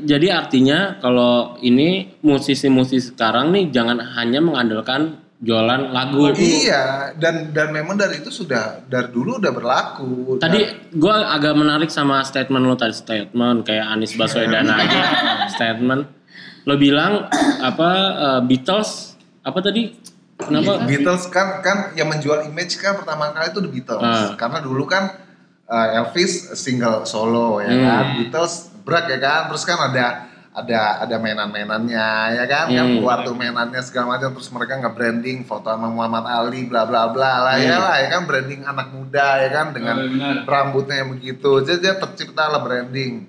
[0.00, 6.28] jadi artinya kalau ini musisi-musisi sekarang nih jangan hanya mengandalkan jualan lagu.
[6.30, 10.36] Iya, dan dan memang dari itu sudah dari dulu udah berlaku.
[10.36, 15.00] Tadi gue agak menarik sama statement lo tadi statement kayak Anies Baswedan aja
[15.56, 16.04] statement.
[16.62, 17.24] Lo bilang
[17.58, 19.96] apa eh, Beatles apa tadi?
[20.36, 20.84] Kenapa?
[20.84, 24.36] Beatles kan kan yang menjual image kan pertama kali itu The Beatles Ah.
[24.36, 25.12] karena dulu kan
[25.66, 27.80] uh, Elvis single solo ya Hmm.
[27.82, 30.29] kan Beatles berat ya kan terus kan ada
[30.60, 32.94] ada ada mainan-mainannya ya kan kan Hmm.
[32.96, 37.08] keluar tuh mainannya segala macam terus mereka nggak branding foto sama Muhammad Ali bla bla
[37.08, 37.82] bla lah ya Hmm.
[37.82, 40.34] lah ya kan branding anak muda ya kan dengan benar.
[40.44, 43.24] rambutnya yang begitu jadi dia tercipta lah branding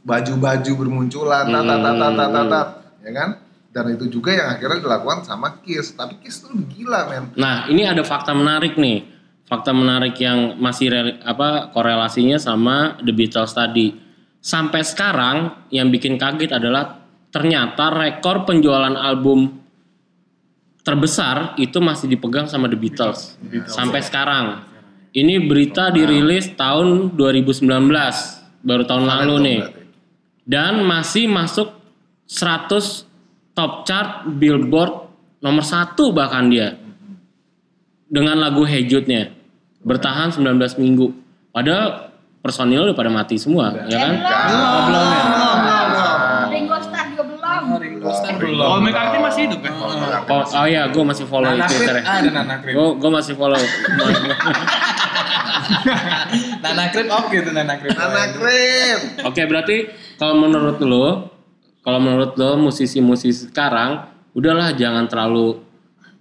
[0.00, 2.68] baju-baju bermunculan tat tat tat tat tat, tat,
[3.00, 3.30] ya kan
[3.70, 7.84] dan itu juga yang akhirnya dilakukan sama Kiss tapi Kiss tuh gila men Nah, ini
[7.84, 9.06] ada fakta menarik nih.
[9.46, 13.94] Fakta menarik yang masih rel- apa korelasinya sama The Beatles tadi.
[14.40, 19.60] Sampai sekarang yang bikin kaget adalah ternyata rekor penjualan album
[20.80, 23.36] terbesar itu masih dipegang sama The Beatles
[23.68, 24.64] sampai sekarang.
[25.10, 27.66] Ini berita dirilis tahun 2019,
[28.62, 29.60] baru tahun lalu nih.
[30.46, 31.74] Dan masih masuk
[32.30, 33.06] 100
[33.52, 35.10] top chart Billboard
[35.42, 36.78] nomor satu bahkan dia.
[38.06, 39.34] Dengan lagu Hejutnya.
[39.82, 41.10] Bertahan 19 minggu.
[41.50, 42.09] Padahal
[42.40, 44.14] personil udah pada mati semua, ya kan?
[44.16, 44.84] belum.
[44.88, 45.22] belum ya?
[46.48, 47.62] Ringo Starr juga belum.
[47.68, 48.64] Oh, Ringo Starr belum.
[48.64, 49.72] Paul McCartney masih hidup kan?
[49.76, 52.04] Oh, oh iya, gue masih follow Nana Krip, Twitternya.
[52.08, 52.74] ah, ada Nana Krip.
[52.74, 53.60] Gue gue masih follow.
[56.64, 57.92] Nana Krip oke tuh Nana Krip.
[57.96, 59.00] Nana Krip.
[59.28, 59.76] Oke, berarti
[60.16, 61.06] kalau menurut lo,
[61.84, 65.60] kalau menurut lo musisi-musisi sekarang, udahlah jangan terlalu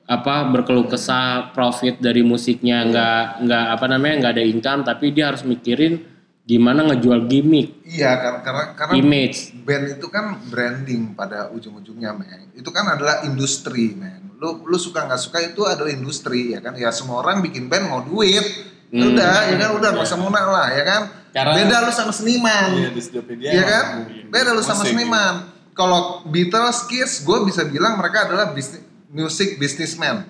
[0.10, 5.30] apa berkeluh kesah profit dari musiknya nggak nggak apa namanya nggak ada income tapi dia
[5.30, 6.02] harus mikirin
[6.42, 12.50] gimana ngejual gimmick Iya karena karena, karena image band itu kan branding pada ujung-ujungnya men.
[12.58, 14.34] Itu kan adalah industri men.
[14.42, 16.74] Lu lu suka nggak suka itu adalah industri ya kan.
[16.74, 18.42] Ya semua orang bikin band mau duit.
[18.42, 19.14] Ya Hmm.
[19.14, 21.02] Udah ya kan udah nggak usah muna lah ya kan.
[21.30, 22.70] Karena- Beda lu sama seniman.
[22.74, 22.90] Iya,
[23.38, 23.86] Iya emang kan?
[24.34, 25.34] Beda lu sama Musik, seniman.
[25.78, 30.26] Kalau Beatles, Kiss, gue bisa bilang mereka adalah bisnis music businessman.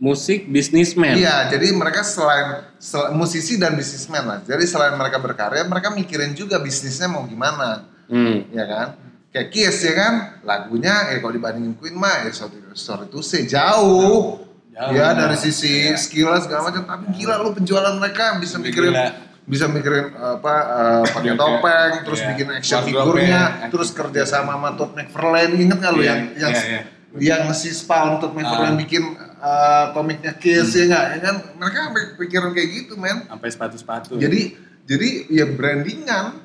[0.00, 4.40] musik bisnismen Iya, jadi mereka selain sel- musisi dan bisnismen lah.
[4.40, 8.48] Jadi selain mereka berkarya, mereka mikirin juga bisnisnya mau gimana, Hmm.
[8.48, 8.86] ya kan?
[9.28, 13.44] Kayak Kiss ya kan, lagunya ya kalau dibandingin Queen mah ya sorry, sorry to say
[13.44, 14.40] jauh.
[14.72, 14.90] Jauh.
[14.90, 19.12] Ya dari sisi skill segala macam, tapi gila lu penjualan mereka bisa mikirin gila.
[19.44, 22.28] bisa mikirin apa eh, pakai Video topeng, terus iya.
[22.32, 26.20] bikin action figurnya, action terus kerja sama sama Todd McFarlane, inget nggak lu Iya, yang
[26.40, 26.82] yang iya, iya.
[27.18, 28.78] Yang si Spawn Todd McFarlane Ah.
[28.78, 31.36] bikin eh, komiknya Kiss ya nggak, ya kan?
[31.56, 33.24] Mereka sampai pikiran kayak gitu men.
[33.24, 34.14] Sampai sepatu-sepatu.
[34.14, 36.38] Jadi jadi ya brandingan.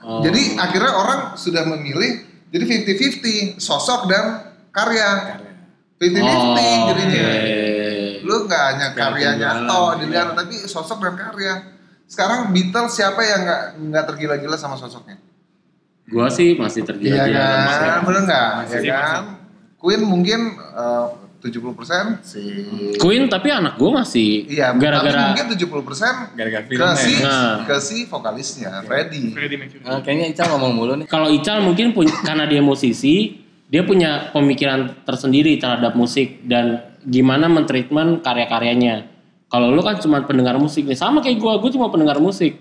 [0.00, 0.22] Oh.
[0.22, 4.24] Jadi akhirnya orang sudah memilih jadi 50-50 sosok dan
[4.70, 5.36] karya.
[5.36, 5.52] Karya.
[6.00, 6.56] 50-50 Oh,
[6.88, 7.20] jadinya.
[7.20, 7.58] oke.
[8.22, 9.98] Lu nggak hanya karyanya toh iya.
[10.00, 11.54] dilihat tapi sosok dan karya.
[12.06, 15.20] Sekarang Beatles siapa yang nggak nggak tergila-gila sama sosoknya?
[16.06, 17.86] gua sih masih Iya tergila-gila musik.
[17.86, 18.50] kan, bener nggak?
[18.50, 19.22] Ya sih, kan?
[19.80, 21.06] Queen mungkin eh,
[21.40, 22.42] 70% si
[23.00, 27.64] Queen tapi anak gua masih Iya, tapi gara-gara mungkin 70% Gara-gara ke si Nah.
[27.64, 29.32] ke si vokalisnya Freddie.
[29.32, 29.80] Freddie Mercury.
[29.80, 31.06] Eh, kayaknya Ical ngomong mulu nih.
[31.08, 37.48] kalau Ical mungkin punya karena dia musisi, dia punya pemikiran tersendiri terhadap musik dan gimana
[37.48, 39.08] mentreatment karya-karyanya.
[39.48, 42.60] Kalau lu kan cuma pendengar musik nih, sama kayak gua, gua cuma pendengar musik.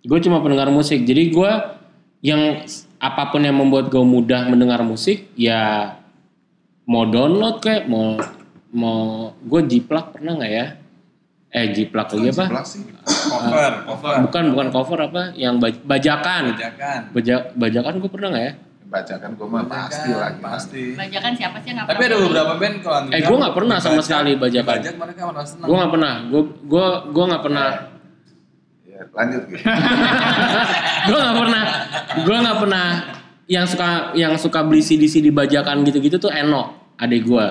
[0.00, 1.02] Gue cuma pendengar musik.
[1.02, 1.82] Jadi gua
[2.22, 2.62] yang
[2.96, 5.92] apa pun yang membuat gue mudah mendengar musik, ya
[6.86, 8.14] mau download kayak mau
[8.70, 8.98] mau
[9.36, 10.66] gue jiplak pernah nggak ya?
[11.50, 12.44] Eh jiplak lagi apa?
[12.62, 12.82] Sih.
[13.06, 14.14] Cover, cover.
[14.28, 15.22] Bukan bukan cover apa?
[15.34, 16.42] Yang baj- bajakan.
[16.52, 17.00] Bajakan.
[17.10, 18.52] Baja, bajakan gue pernah nggak ya?
[18.86, 20.38] Bacakan gue mah pasti Bajakan, lagi.
[20.42, 20.82] Pasti.
[20.94, 23.76] Bajakan siapa sih yang nggak Tapi ada pernah beberapa band kalau Eh, gua nggak pernah
[23.82, 24.76] sama sekali bajakan.
[24.78, 25.66] Bajak mereka senang.
[25.66, 26.14] Gue nggak pernah.
[26.30, 27.68] Gue gue gue nggak pernah.
[28.86, 29.62] Ya, lanjut gitu.
[31.08, 31.64] gue nggak pernah.
[32.22, 32.86] Gue nggak pernah.
[33.46, 37.46] Yang suka yang suka beli CD CD bajakan gitu-gitu tuh Eno, adik gue.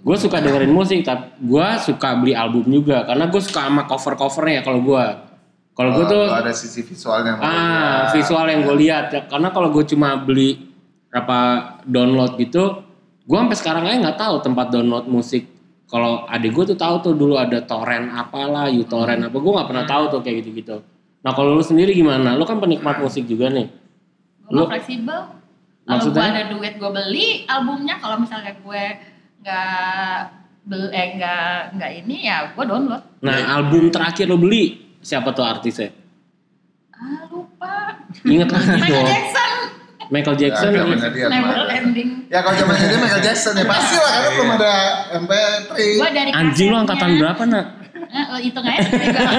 [0.00, 4.16] Gue suka dengerin musik, tapi gue suka beli album juga karena gue suka sama cover
[4.16, 5.04] covernya kalau gue.
[5.74, 7.34] Kalau gue Oh, tuh kalau ada sisi visualnya.
[7.36, 9.20] ah visual yang gue lihat ya.
[9.26, 10.70] karena kalau gue cuma beli
[11.10, 11.38] apa
[11.82, 12.82] download gitu
[13.22, 15.50] gue sampai sekarang aja nggak tahu tempat download musik
[15.86, 19.82] kalau adik gue tuh tahu tuh dulu ada torrent apalah utorrent apa gue nggak pernah
[19.84, 20.76] tahu tuh kayak gitu gitu
[21.22, 23.66] nah kalau lu sendiri gimana lu kan penikmat musik juga nih
[24.46, 25.20] Gue fleksibel.
[25.84, 26.28] Kalau gue Maksudnya?
[26.30, 27.96] ada duit gue beli albumnya.
[27.96, 28.84] Kalau misalnya gue
[29.40, 30.16] nggak
[30.64, 33.04] bel eh nggak nggak ini ya gue download.
[33.20, 34.64] nah album terakhir lu beli
[34.98, 35.92] siapa tuh artisnya
[36.90, 38.00] Ah lupa.
[38.22, 39.52] inget lagi Michael Jackson.
[40.06, 40.96] Michael Jackson Ya, inget.
[40.96, 42.08] zamannya dia Never ending.
[42.26, 44.72] Ya kalau zaman ini Michael Jackson ya pasti lah karena belum ada
[45.14, 45.72] MP3.
[45.76, 46.80] Gue dari anjing lu kasetnya.
[46.80, 47.66] angkatan berapa nak
[48.06, 49.22] Eh, hitung aja sendiri gua.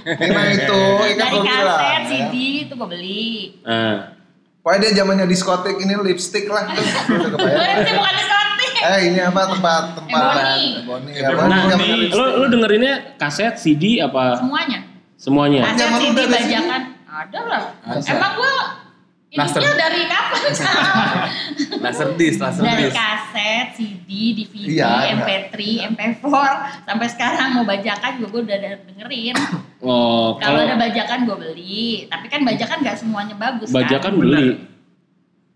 [0.00, 1.98] Nah itu, ya kan Dari kaset, ya.
[2.06, 3.30] CD itu gue beli.
[3.60, 4.16] nah,
[4.60, 6.68] Pokoknya dia zamannya diskotik ini lipstick lah.
[7.36, 8.72] Berarti bukan diskotik.
[8.78, 10.76] Eh ini apa tempat tempat Ebony.
[10.80, 11.28] Ebony ya.
[11.42, 11.60] Nah
[12.10, 14.78] lu lu dengerinnya kaset CD apa Semuanya.
[15.14, 16.82] semuanya Kaset, CD, bajakan.
[17.06, 17.62] Ada lah.
[18.00, 18.54] Emang gue
[19.30, 19.62] Laser.
[19.62, 20.42] Dari kapan?
[21.86, 25.54] Laser disc, laser dari kaset, CD, DVD, Iya, MP3,
[25.94, 26.26] MP4
[26.82, 28.58] sampai sekarang mau bajakan juga gue udah
[28.90, 29.36] dengerin.
[29.80, 34.18] oh Kalau ada bajakan gue beli, tapi kan bajakan nggak semuanya bagus bajakan kan.
[34.18, 34.46] beli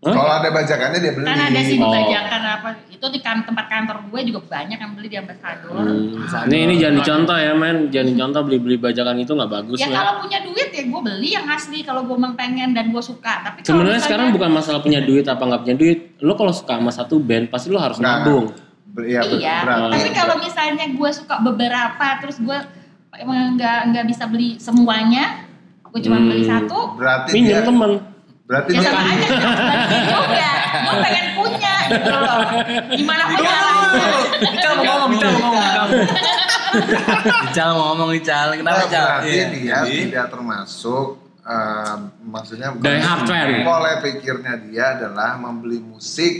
[0.05, 0.13] Hah?
[0.13, 1.25] Kalau ada bajakannya dia beli.
[1.25, 1.89] Kan ada sih Oh.
[1.89, 5.73] bajakan apa itu di kan, tempat kantor gue juga banyak yang beli di ambasador.
[5.73, 6.45] Hmm.
[6.45, 10.21] Ini ini jangan dicontoh ya men, jangan dicontoh beli-beli bajakan itu nggak bagus Ya kalau
[10.21, 13.41] punya duit ya gue beli yang asli kalau gue emang pengen dan gue suka.
[13.41, 15.99] Tapi kalau Sebenarnya misalnya- sekarang bukan masalah punya duit apa nggak punya duit.
[16.19, 18.53] Lo kalau suka sama satu band pasti lo harus Nah, nabung.
[18.87, 19.57] Ber- Iya, ber- iya.
[19.61, 19.91] berarti.
[19.91, 22.57] Tapi kalau misalnya gue suka beberapa terus gue
[23.15, 25.49] emang nggak nggak bisa beli semuanya,
[25.83, 26.29] gue cuma Hmm.
[26.29, 26.93] beli satu.
[26.95, 27.91] berarti Minjem dia, temen.
[28.45, 30.49] Berarti Ya dia sama aja sebaliknya juga.
[30.75, 32.39] Gue pengen punya gitu loh.
[32.91, 33.99] Gimana pun caranya.
[34.35, 35.89] Ical mau ngomong, Ical mau ngomong.
[37.45, 37.69] Ical.
[37.71, 39.05] Mau ngomong Ical, kenapa Nah, Ical?
[39.05, 39.45] berarti Iya.
[39.49, 41.07] dia Jadi, tidak termasuk
[41.41, 43.47] eh, maksudnya Die hard fan.
[43.61, 46.33] Pola pikirnya dia adalah membeli musik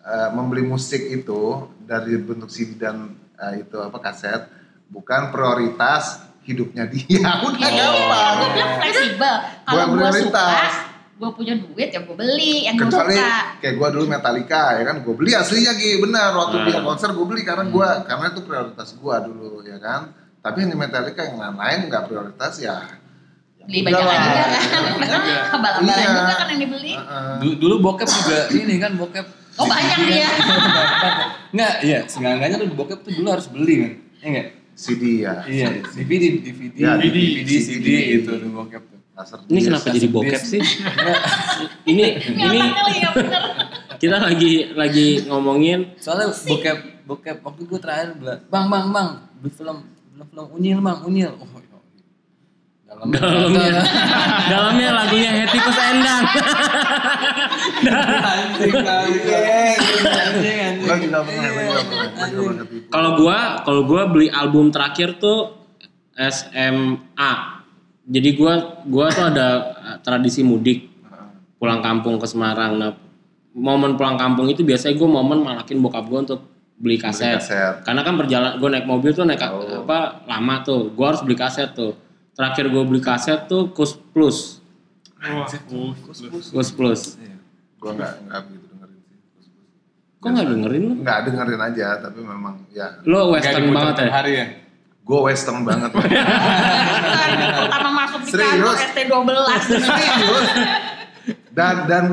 [0.00, 1.42] eh, membeli musik itu
[1.80, 4.46] dari bentuk CD dan eh, itu apa kaset
[4.86, 7.24] bukan prioritas hidupnya dia.
[7.42, 8.34] Udah Ya, gampang.
[8.36, 9.34] gue bilang fleksibel.
[9.64, 10.74] Kalau gue suka, prioritas.
[11.14, 13.58] Gue punya duit ya gue beli yang gue Kecuali suka.
[13.58, 16.66] kayak gue dulu Metallica ya kan, gue beli aslinya Gi, benar waktu Hmm.
[16.66, 20.10] dia konser gue beli karena gue karena itu prioritas gue dulu ya kan.
[20.38, 22.76] Tapi yang di Metallica yang lain nggak prioritas ya.
[23.54, 24.04] ya Beli udahlah.
[24.04, 24.62] bajakan juga kan.
[25.54, 26.10] Balap-balap Iya.
[26.12, 26.92] juga kan yang dibeli.
[26.92, 27.34] Heeh.
[27.40, 29.26] du- dulu bokep juga ini kan bokep.
[29.54, 30.28] Oh banyak dia.
[31.54, 33.92] Enggak, iya, seenggaknya tuh bokep tuh dulu harus beli kan.
[34.18, 34.48] Iya enggak?
[34.74, 35.34] CD ya.
[35.46, 37.86] Iya, DVD, DVD, Ya, DVD, DVD, CD,
[38.18, 38.82] gitu tuh bokep.
[39.14, 40.62] Laser Ini kenapa jadi bokep sih?
[41.90, 42.58] ini Ini
[43.14, 43.40] bener.
[44.02, 49.52] kita lagi lagi ngomongin Soalnya bokep, bokep waktu gue terakhir bilang, bang, bang, bang, beli
[49.54, 49.78] film,
[50.10, 51.32] film, film unyil bang, unyil.
[51.38, 51.74] Oh, iya.
[52.94, 53.82] Dalamnya,
[54.46, 55.30] dalamnya lagunya
[55.82, 56.22] Endang.
[62.30, 62.86] juga pernah ketipu.
[62.90, 65.58] Kalau gua kalau gua beli album terakhir tuh
[66.14, 67.32] SMA.
[68.04, 70.92] Jadi gua gua tuh ada eh, tradisi mudik
[71.56, 72.76] pulang kampung ke Semarang.
[72.76, 72.92] Nah,
[73.56, 76.44] momen pulang kampung itu biasanya gua momen malakin bokap gua untuk
[76.76, 77.40] beli kaset.
[77.40, 77.80] kaset.
[77.86, 79.86] Karena kan perjalanan gua naik mobil tuh naik Oh.
[79.88, 80.92] apa lama tuh.
[80.92, 81.96] Gua harus beli kaset tuh.
[82.36, 84.60] Terakhir gua beli kaset tuh Kus Plus.
[85.24, 85.92] Wah, uh,
[86.52, 87.16] Kus Plus.
[87.80, 89.16] Gue nggak nggak begitu dengerin sih.
[90.20, 90.94] Kok nggak dengerin lu?
[91.04, 92.86] Nggak dengerin aja, tapi memang ya.
[93.04, 94.08] Lo western banget ya?
[94.08, 94.46] hari ya?
[95.04, 95.92] Gue western banget.
[95.92, 98.56] Pertama masuk di Serius?
[98.56, 99.30] kantor ST12.
[99.68, 100.48] Serius.
[101.50, 102.04] Dan dan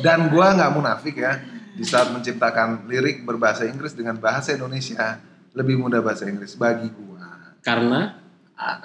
[0.00, 1.38] dan gue nggak munafik ya.
[1.70, 5.16] Di saat menciptakan lirik berbahasa Inggris dengan bahasa Indonesia
[5.50, 7.22] lebih mudah bahasa Inggris bagi gue.
[7.60, 8.18] Karena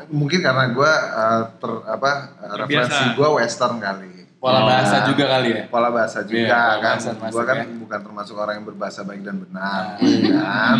[0.07, 0.91] mungkin karena gue
[1.57, 4.67] ter apa uh, referensi gue western kali Pola Oh.
[4.67, 5.63] bahasa juga kali ya?
[5.65, 7.65] pola bahasa juga Iya, pola kan bahasa gue kan ya.
[7.75, 10.05] bukan termasuk orang yang berbahasa baik dan benar Ah.
[10.05, 10.77] ya kan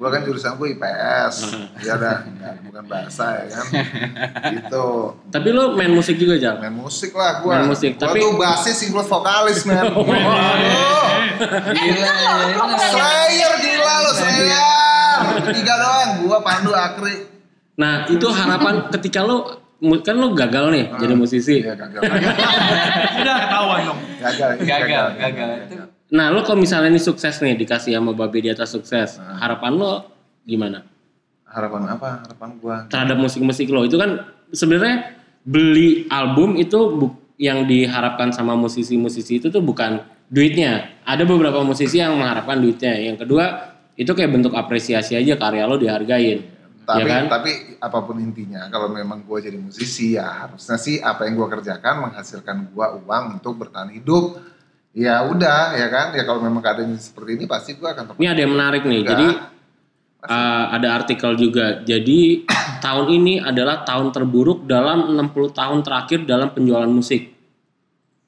[0.00, 1.34] gue kan jurusan gue IPS
[1.86, 3.64] ya udah nggak, bukan bahasa ya kan
[4.56, 6.56] gitu tapi lo main musik juga Jal?
[6.56, 11.04] main musik lah gue Main musik, gue tapi- tuh basis include vokalis men Oh, Waduh.
[11.70, 12.64] Gila, gila.
[12.82, 17.16] Slayer gila lo Slayer tiga doang gue Pandu Akri
[17.76, 19.36] Nah itu harapan ketika lo
[19.98, 21.60] kan lo gagal nih jadi musisi.
[21.60, 22.04] Iya gagal
[23.16, 24.00] Udah ketahuan dong.
[24.18, 25.48] gagal Gagal, gagal.
[25.66, 25.76] Itu
[26.10, 29.38] Nah lo kalau misalnya ini sukses nih dikasih sama babe di atas sukses, Nah.
[29.38, 29.92] harapan lo
[30.42, 30.82] gimana
[31.44, 33.82] harapan apa harapan gue terhadap musik-musik lo?
[33.82, 41.00] Itu kan sebenarnya beli album itu bu- yang diharapkan sama musisi-musisi itu tuh bukan duitnya.
[41.02, 42.94] Ada beberapa musisi yang mengharapkan duitnya.
[42.94, 43.44] Yang kedua
[43.94, 46.58] itu kayak bentuk apresiasi aja karya lo dihargain.
[46.80, 47.22] tapi ya kan?
[47.30, 51.46] tapi apa pun intinya kalau memang gue jadi musisi ya harusnya sih apa yang gue
[51.48, 54.42] kerjakan menghasilkan gue uang untuk bertahan hidup
[54.90, 58.40] ya udah ya kan ya kalau memang keadaan seperti ini pasti gue akan Ini ada
[58.42, 59.00] yang menarik nih.
[59.02, 59.10] Enggak.
[59.14, 59.28] Jadi
[60.26, 61.66] uh, ada artikel juga.
[61.86, 62.44] Jadi
[62.84, 67.30] tahun ini adalah tahun terburuk dalam 60 tahun terakhir dalam penjualan musik,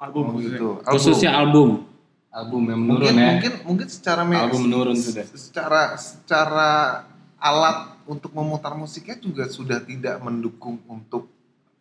[0.02, 0.68] Album gitu gitu.
[0.86, 1.86] khususnya album.
[2.32, 3.28] album yang menurun mungkin ya.
[3.36, 5.24] mungkin mungkin secara Album menurun sudah.
[5.36, 6.70] secara secara
[7.36, 11.28] alat untuk memutar musiknya juga sudah tidak mendukung untuk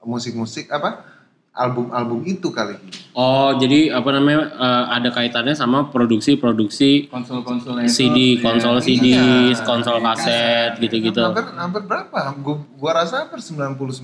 [0.03, 1.07] musik-musik apa
[1.53, 2.79] album-album itu kali
[3.11, 7.91] Oh, jadi apa namanya uh, ada kaitannya sama produksi-produksi Konsol-konsolnya itu.
[7.93, 8.41] CD, iya.
[8.41, 9.59] konsol CD, Iya.
[9.61, 11.19] konsol kaset gitu-gitu.
[11.19, 13.99] hampir hampir berapa gua, gua rasa hampir 99%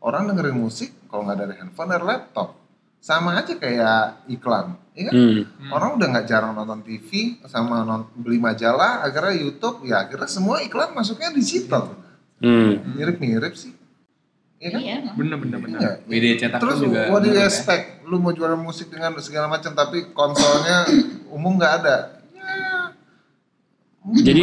[0.00, 2.58] orang dengerin musik kalau nggak dari handphone dari laptop
[2.98, 5.12] sama aja kayak iklan ya kan?
[5.14, 5.40] Hmm.
[5.70, 10.60] orang udah nggak jarang nonton TV sama non- beli majalah akhirnya YouTube ya akhirnya semua
[10.60, 11.94] iklan masuknya digital
[12.36, 12.80] Hmm.
[12.90, 13.70] mirip-mirip sih
[14.60, 14.96] ya kan Iya.
[15.12, 15.80] Bener bener bener.
[15.80, 15.90] Iya.
[16.04, 17.48] Media cetak Terus juga what do you menurun ya.
[17.48, 17.84] expect?
[18.04, 20.84] Lu mau jualan musik dengan segala macam tapi konsolnya
[21.34, 21.96] umum nggak ada.
[22.30, 24.40] Ya, Jadi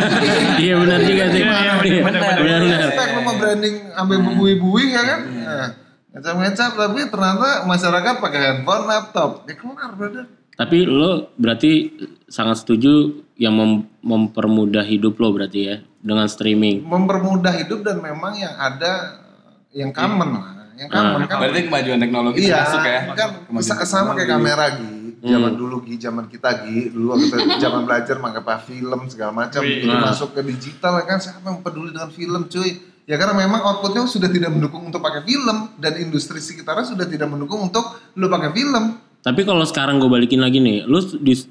[0.62, 1.40] iya benar juga sih.
[1.40, 5.20] Iya, iya, Iya, benar, benar, expect lu mau branding sampai bubui-bui ya kan?
[5.28, 5.68] Nah,
[6.10, 9.46] ngecap-ngecap tapi ternyata masyarakat pakai handphone, laptop.
[9.46, 10.24] Ya kelar brother.
[10.54, 11.94] Tapi lo berarti
[12.26, 12.90] sangat setuju
[13.34, 16.82] yang mem- mempermudah hidup lo berarti ya dengan streaming.
[16.82, 19.22] Mempermudah hidup dan memang yang ada
[19.70, 20.44] yang common lah.
[20.74, 21.36] Yang common kan.
[21.38, 23.00] Berarti kemajuan teknologi Iya, masuk ya.
[23.12, 24.90] kan Kemajuan sa- sama kayak kamera Gi.
[25.18, 29.32] Zaman dulu Gi, zaman kita Gi, dulu waktu kita zaman belajar pakai apa film segala
[29.36, 30.06] macam, begitu Nah.
[30.06, 32.70] masuk ke digital ya kan siapa yang peduli dengan film cuy?
[33.02, 37.26] Ya karena memang outputnya sudah tidak mendukung untuk pakai film dan industri sekitarnya sudah tidak
[37.26, 37.82] mendukung untuk
[38.14, 39.00] lu pakai film.
[39.18, 41.48] Tapi kalau sekarang gue balikin lagi nih, lu dis-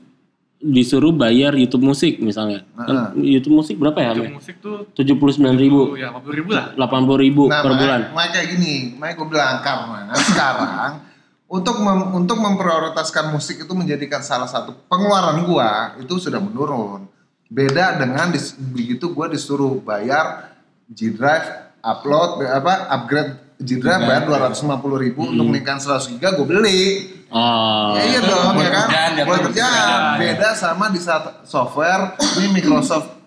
[0.60, 2.66] disuruh bayar YouTube musik misalnya.
[2.74, 4.12] Kan YouTube musik berapa ya?
[4.12, 6.74] Untuk musik tuh Tujuh puluh sembilan ribu, ya 80 ribu lah.
[6.74, 8.00] delapan puluh ribu Nah, per makanya- bulan.
[8.12, 10.92] makanya kayak gini, makanya gue bilang karena sekarang
[11.58, 17.06] untuk mem- untuk memprioritaskan musik itu menjadikan salah satu pengeluaran gua itu sudah menurun.
[17.48, 20.52] Beda dengan dis- begitu gua disuruh bayar
[20.88, 21.48] G Drive,
[21.80, 24.70] upload apa upgrade Drive bayar 250
[25.02, 26.82] ribu untuk meningkatkan 100 giga gue beli.
[27.28, 28.86] Oh, Ya iya dong ya kan.
[28.86, 29.74] kerjaan, ya, Buat kerjaan.
[29.74, 30.18] kerjaan.
[30.18, 32.04] Beda sama di saat software
[32.38, 33.18] ini Microsoft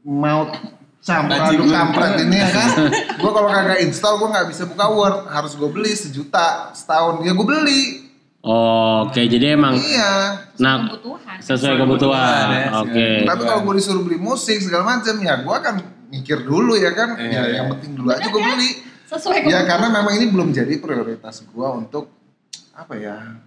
[0.00, 0.46] mau
[1.00, 2.68] campur aduk kampret ini ya kan.
[3.18, 5.18] Gue kalau kagak install gue nggak bisa buka Word.
[5.26, 7.24] Harus gue beli sejuta setahun.
[7.24, 7.82] Ya gue beli.
[8.38, 9.18] Oh, oke.
[9.18, 10.46] Jadi emang, Iya.
[10.54, 11.36] nah kebutuhan.
[11.40, 12.44] sesuai kebutuhan.
[12.46, 13.08] ya, Oke.
[13.24, 15.74] Tapi kalau gue disuruh beli musik segala macam ya gue akan
[16.08, 17.16] mikir dulu ya kan.
[17.16, 18.70] Iya, ya yang penting dulu aja gue beli.
[19.08, 22.12] Sesuai Ya karena memang ini belum jadi prioritas gue untuk
[22.76, 23.40] apa ya?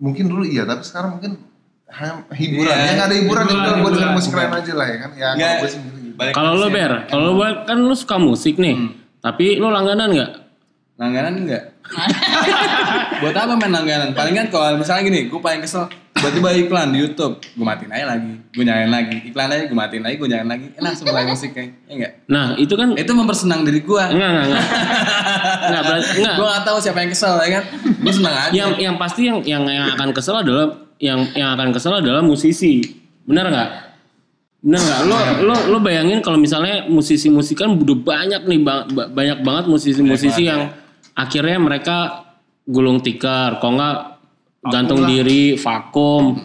[0.00, 1.36] Mungkin dulu iya, tapi sekarang mungkin
[2.32, 2.72] hiburan.
[2.72, 4.10] Iya, ya nggak ada hiburan, gue denger hiburan.
[4.16, 5.10] musik lain aja lah ya kan.
[5.12, 6.00] Ya Nggak, kalau gue sendiri.
[6.32, 8.76] Kalau lo ber, kalau lo Ber, kan lo suka musik nih,
[9.20, 10.30] tapi lo langganan nggak?
[10.96, 11.64] Langganan enggak?
[13.20, 14.16] Buat apa main langganan?
[14.16, 15.88] Palingan kalau misalnya gini, gue paling kesel
[16.22, 20.00] tiba-tiba iklan di YouTube, gue matiin aja lagi, gue nyalain lagi, iklan aja gue matiin
[20.00, 22.12] lagi, gue nyalain lagi, enak langsung mulai musik kayak, ya enggak?
[22.24, 24.04] Nah itu kan Itu mempersenang diri gue.
[24.04, 24.64] enggak enggak enggak.
[25.60, 26.34] enggak berarti enggak.
[26.38, 28.52] Gue gak tahu siapa yang kesel ya kan, gue senang aja.
[28.54, 32.78] Yang yang pasti yang yang yang akan kesel adalah yang yang akan kesel adalah musisi.
[33.22, 33.70] Benar nggak?
[34.62, 35.00] Benar nggak?
[35.04, 39.64] Lo lo lo bayangin kalau misalnya musisi-musisi kan udah banyak nih ba- ba- banyak banget
[39.66, 40.70] musisi-musisi yang
[41.12, 41.96] akhirnya mereka
[42.62, 43.96] gulung tikar, kok nggak
[44.62, 46.38] gantung diri, vakum.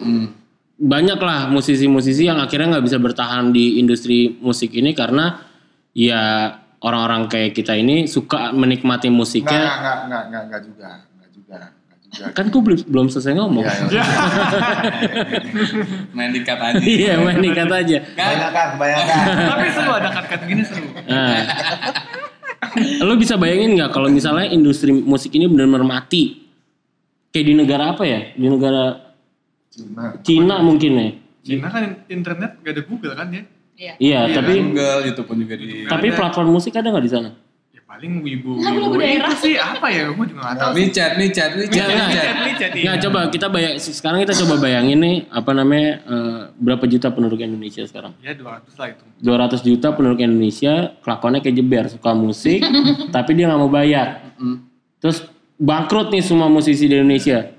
[0.78, 5.42] Banyak lah musisi-musisi yang akhirnya nggak bisa bertahan di industri musik ini karena
[5.90, 9.58] ya orang-orang kayak kita ini suka menikmati musiknya.
[9.58, 10.90] enggak, enggak, enggak, enggak, enggak juga.
[10.94, 11.58] Enggak juga.
[11.58, 12.26] Enggak juga.
[12.34, 13.64] Kan gue belum belum selesai ngomong.
[13.66, 14.04] Iya, iya.
[16.16, 16.78] main di cut aja.
[16.78, 17.98] Iya, main ikat aja.
[18.14, 19.18] Kebanyakan, kebanyakan.
[19.50, 20.88] Tapi seru ada cut-cut gini seru.
[21.10, 21.42] Nah,
[23.02, 26.47] lo bisa bayangin nggak kalau misalnya industri musik ini benar-benar mati?
[27.28, 28.20] Kayak di negara apa ya?
[28.32, 28.82] Di negara
[29.68, 30.04] Cina.
[30.22, 31.08] Cina mungkin ya.
[31.44, 33.42] Cina kan internet gak ada Google kan ya?
[33.78, 33.92] Iya.
[33.96, 35.86] Iya, tapi Google, YouTube pun juga di.
[35.86, 37.30] tapi platform musik ada nggak di sana?
[37.70, 39.30] Ya paling wibu Nggak, wibu daerah.
[39.30, 40.10] itu sih apa ya?
[40.10, 40.70] Gue juga gak tahu.
[40.74, 41.14] Nggak, nggak.
[41.14, 41.50] micet.
[42.42, 42.82] Micet, iya.
[42.82, 47.38] Nggak coba kita bayang sekarang kita coba bayangin nih apa namanya eh, berapa juta penduduk
[47.38, 48.18] Indonesia sekarang?
[48.18, 49.04] Ya 200 lah itu.
[49.22, 52.60] 200 juta penduduk Indonesia kelakuannya kayak jeber suka musik
[53.14, 54.26] tapi dia nggak mau bayar.
[54.98, 55.22] Terus
[55.58, 57.52] bangkrut nih semua musisi di Indonesia.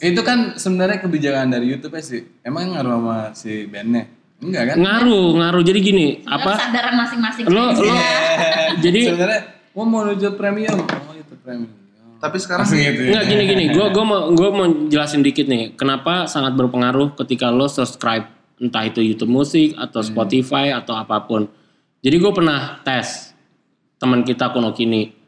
[0.00, 2.24] Itu kan sebenarnya kebijakan dari YouTube ya sih.
[2.40, 4.08] Emang ngaruh sama si bandnya?
[4.40, 4.76] Enggak kan?
[4.80, 5.62] Ngaruh, ngaruh.
[5.62, 6.56] Jadi gini, apa?
[6.56, 7.44] Kesadaran masing-masing.
[7.52, 7.94] Lo lo
[8.84, 9.40] jadi sebenarnya
[9.76, 10.80] gua mau YouTube premium.
[10.80, 11.72] Oh, YouTube premium.
[12.20, 13.08] Tapi sekarang Langsung gitu ya.
[13.12, 17.48] Enggak gini gini, gue gua mau gua mau jelasin dikit nih, kenapa sangat berpengaruh ketika
[17.48, 18.28] lo subscribe
[18.60, 21.48] entah itu YouTube Musik atau Spotify atau apa pun.
[22.04, 23.32] Jadi gue pernah tes
[23.96, 25.19] teman kita Kuno Kini.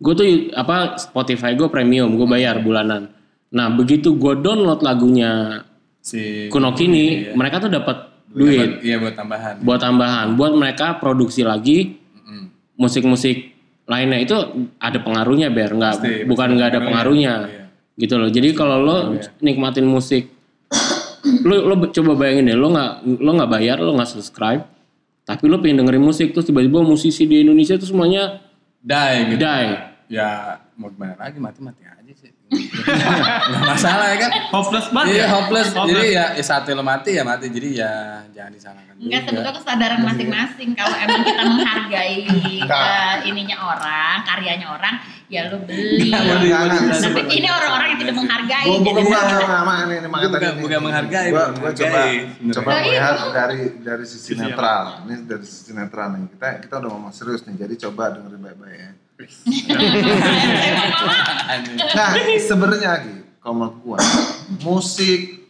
[0.00, 3.12] Gue tuh apa Spotify gue premium, gue bayar bulanan.
[3.52, 5.62] Nah begitu gue download lagunya
[6.00, 8.80] Si Kuno Kini, mereka tuh dapat duit.
[8.80, 9.54] Iya buat tambahan.
[9.60, 12.00] buat tambahan, buat mereka produksi lagi
[12.80, 13.52] musik-musik
[13.84, 14.24] lainnya.
[14.24, 14.36] Itu
[14.80, 15.76] ada pengaruhnya ber.
[15.76, 17.34] Nggak Pasti, bukan nggak ada pengaruhnya.
[17.44, 17.64] Iya.
[18.00, 18.32] gitu loh.
[18.32, 18.96] Jadi kalau lo
[19.44, 20.32] nikmatin musik
[21.44, 24.64] lo lo coba bayangin deh lo nggak lo nggak bayar lo nggak subscribe
[25.28, 28.40] tapi lo pengen dengerin musik terus tiba-tiba musisi di Indonesia tuh semuanya
[28.80, 29.44] Die gitu.
[29.44, 29.68] die
[30.10, 32.34] Ya mau gimana lagi mati-mati aja sih.
[32.50, 34.30] Nggak masalah ya kan?
[34.50, 35.26] Hopeless banget Iya ya?
[35.30, 35.68] hopeless.
[35.70, 36.10] Jadi Hopeless.
[36.10, 37.46] ya, ya satu lo mati ya mati.
[37.46, 37.92] Jadi ya
[38.34, 38.94] jangan disalahkan.
[38.98, 39.30] Enggak juga.
[39.30, 44.94] sebetulnya kesadaran masing-masing kalau emang kita menghargai eh, ininya orang, karyanya orang,
[45.30, 46.10] ya lu beli.
[46.10, 47.00] Nggak, Enggak, enggak.
[47.00, 48.66] Tapi ini orang-orang yang tidak menghargai.
[48.66, 49.22] Gue bukan bukan
[49.86, 52.00] ini Bukan- menghargai, Gua, coba
[52.50, 54.82] coba Nah, melihat dari dari sisi netral.
[55.06, 56.34] Ini dari sisi netral nih.
[56.34, 57.62] Kita kita udah ngomong serius nih.
[57.62, 58.90] Jadi coba dengerin baik-baik ya.
[61.90, 63.98] Nah, sebenarnya Ki, kalau menurut gua,
[64.62, 65.42] musik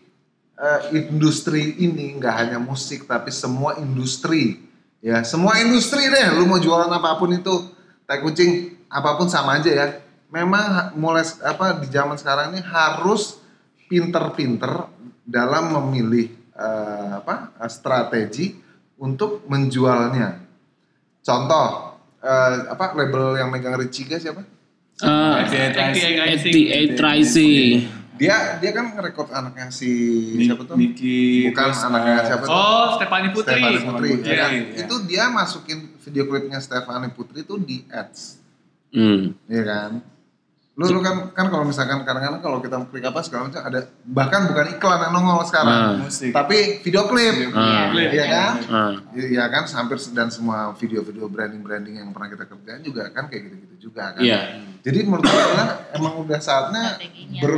[0.57, 4.65] eh, industri ini nggak hanya musik tapi semua industri.
[5.05, 6.37] Ya, semua industri deh.
[6.37, 7.69] Lu mau jualan apa pun itu,
[8.09, 9.87] tai kucing apa pun sama aja ya.
[10.31, 13.43] memang mulai apa di zaman sekarang ini harus
[13.91, 14.87] pinter-pinter
[15.27, 18.55] dalam memilih eh, apa eh, strategi
[19.01, 20.39] untuk menjualnya.
[21.21, 21.90] Contoh
[22.21, 24.45] eh, apa label yang megang Richiga siapa?
[25.01, 28.01] Ah, 88 Rising.
[28.21, 29.89] Dia dia kan ngerekord anaknya si
[30.45, 30.77] siapa tuh?
[30.77, 32.53] Niki, Bukan anaknya eh, siapa tuh?
[32.53, 33.57] Oh, Stefani Putri.
[33.57, 34.09] Stefani Putri.
[34.21, 34.49] Putri, ya.
[34.77, 38.37] Itu dia masukin video klipnya Stefani Putri itu di ads.
[38.93, 39.33] Hmm.
[39.49, 39.91] Iya kan?
[40.81, 44.49] Lu, lu kan kan kalau misalkan kadang-kadang kalau kita klik apa segala macam ada bahkan
[44.49, 45.77] bukan iklan yang nongol sekarang.
[45.77, 45.93] Ah.
[46.01, 46.33] musik.
[46.33, 47.53] Tapi video klip.
[47.53, 47.93] Ah.
[47.93, 48.55] Iya kan?
[48.73, 48.93] Ah.
[49.13, 53.93] Iya kan hampir dan semua video-video branding-branding yang pernah kita kerjain juga kan kayak gitu-gitu
[53.93, 54.25] juga kan.
[54.25, 54.41] Iya.
[54.81, 57.53] Jadi menurut gue adalah emang udah saatnya Strateginya ber,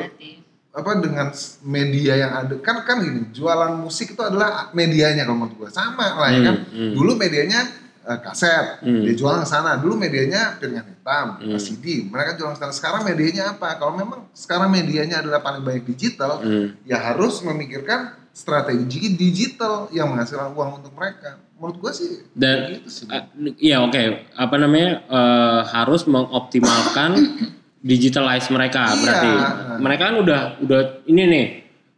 [0.73, 1.29] apa dengan
[1.68, 6.16] media yang ada kan kan gini jualan musik itu adalah medianya kalau menurut gue sama
[6.16, 6.93] lah ya Hmm, kan hmm.
[6.97, 7.61] dulu medianya
[8.05, 9.03] eh, kaset Hmm.
[9.03, 11.57] dia jualan ke sana dulu medianya piringan hitam Hmm.
[11.57, 15.86] CD mereka jualan ke sana sekarang medianya apa kalau memang sekarang medianya adalah paling banyak
[15.86, 16.74] digital Hmm.
[16.82, 18.00] ya harus memikirkan
[18.32, 23.22] strategi digital yang menghasilkan uang untuk mereka menurut gue sih Dan gitu sih uh,
[23.57, 24.03] iya oke,
[24.34, 27.11] apa namanya eh, harus mengoptimalkan
[27.82, 28.96] digitalize mereka Iya.
[28.96, 29.32] berarti.
[29.78, 31.46] Mereka kan udah udah ini nih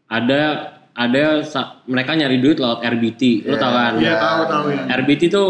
[0.07, 0.43] ada
[0.91, 1.43] ada
[1.85, 3.93] mereka nyari duit lewat RBT, lo Iya, tau kan?
[3.99, 4.83] Iya, tahu tahu ya.
[4.95, 5.49] RBT tuh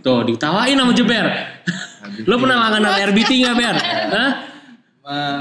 [0.00, 1.26] tuh ditawain sama Jeber.
[2.24, 3.76] lo pernah langganan RBT nggak Ber?
[4.10, 4.32] Hah?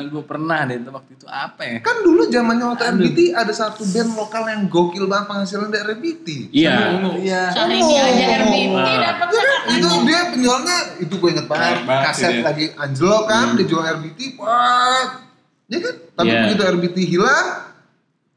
[0.03, 1.77] gue pernah deh itu waktu itu apa ya?
[1.79, 6.27] kan dulu zamannya waktu RBT ada satu band lokal yang gokil banget penghasilan dari RBT
[6.51, 6.99] Iya.
[7.15, 7.41] Iya.
[7.47, 8.99] Sehari ini aja RBT Ah.
[9.15, 13.87] dapat Ya kan, itu dia penjualnya itu gue inget banget kaset lagi Angelo kan dijual
[13.87, 15.09] RBT what
[15.71, 16.39] ya kan tapi Iya.
[16.43, 17.47] begitu RBT hilang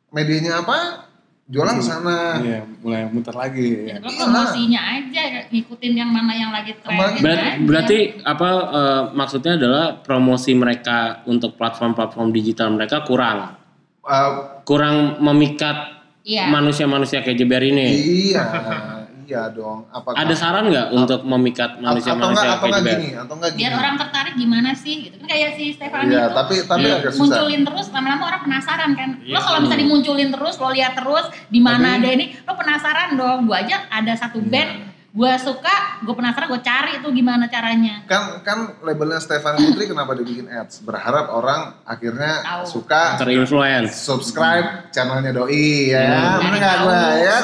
[0.09, 1.06] medianya apa
[1.47, 3.99] jualan ke sana Iya, mulai muter lagi ya.
[3.99, 7.63] Lo promosinya aja, ngikutin yang mana yang lagi tren gitu Ber- aja.
[7.63, 13.63] berarti apa eh, maksudnya adalah promosi mereka untuk platform-platform digital mereka kurang
[14.07, 16.47] Uh, kurang memikat Iya.
[16.47, 17.91] manusia-manusia kayak Jeber ini.
[18.31, 18.96] iya
[19.27, 23.09] iya dong apakah Ada saran nggak untuk memikat atau manusia-manusia enggak atau kayak enggak gini
[23.13, 26.35] atau enggak gini Biar orang tertarik gimana sih gitu kan kayak si Stefani iya itu
[26.35, 26.95] tapi tapi Iya.
[26.97, 29.11] agak susah munculin terus lama-lama orang penasaran kan.
[29.21, 29.35] Iya.
[29.35, 33.39] Lo kalau bisa dimunculin terus, lo lihat terus di mana ada ini, lo penasaran dong.
[33.45, 34.49] Gua aja ada satu Iya.
[34.49, 34.71] band,
[35.17, 35.73] gua suka,
[36.05, 38.05] gua penasaran, gua cari itu gimana caranya.
[38.05, 42.63] kan kan labelnya Stefan Putri kenapa dibikin ads berharap orang akhirnya Tahu.
[42.69, 43.97] suka Terinfluence.
[43.97, 46.05] subscribe channelnya doi ya
[46.37, 46.45] Hmm.
[46.45, 47.37] bener nggak gue ya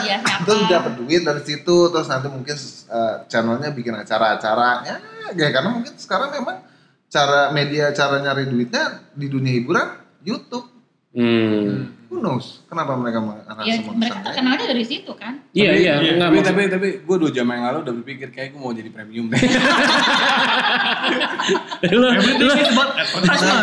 [0.43, 2.57] terus dapat duit dari situ terus nanti mungkin
[2.87, 4.97] uh, channelnya bikin acara-acara ya,
[5.33, 6.61] ya karena mungkin sekarang memang
[7.09, 9.89] cara media cara nyari duitnya di dunia hiburan
[10.21, 10.69] YouTube
[11.13, 12.02] Hmm.
[12.13, 15.41] Who knows kenapa mereka mengarah Ya semua mereka terkenalnya dari situ kan.
[15.57, 18.53] Iya iya iya, enggak Tapi tapi tapi gue dua jam yang lalu udah berpikir kayak
[18.53, 19.41] gue mau jadi premium deh.
[21.83, 22.91] advertisement.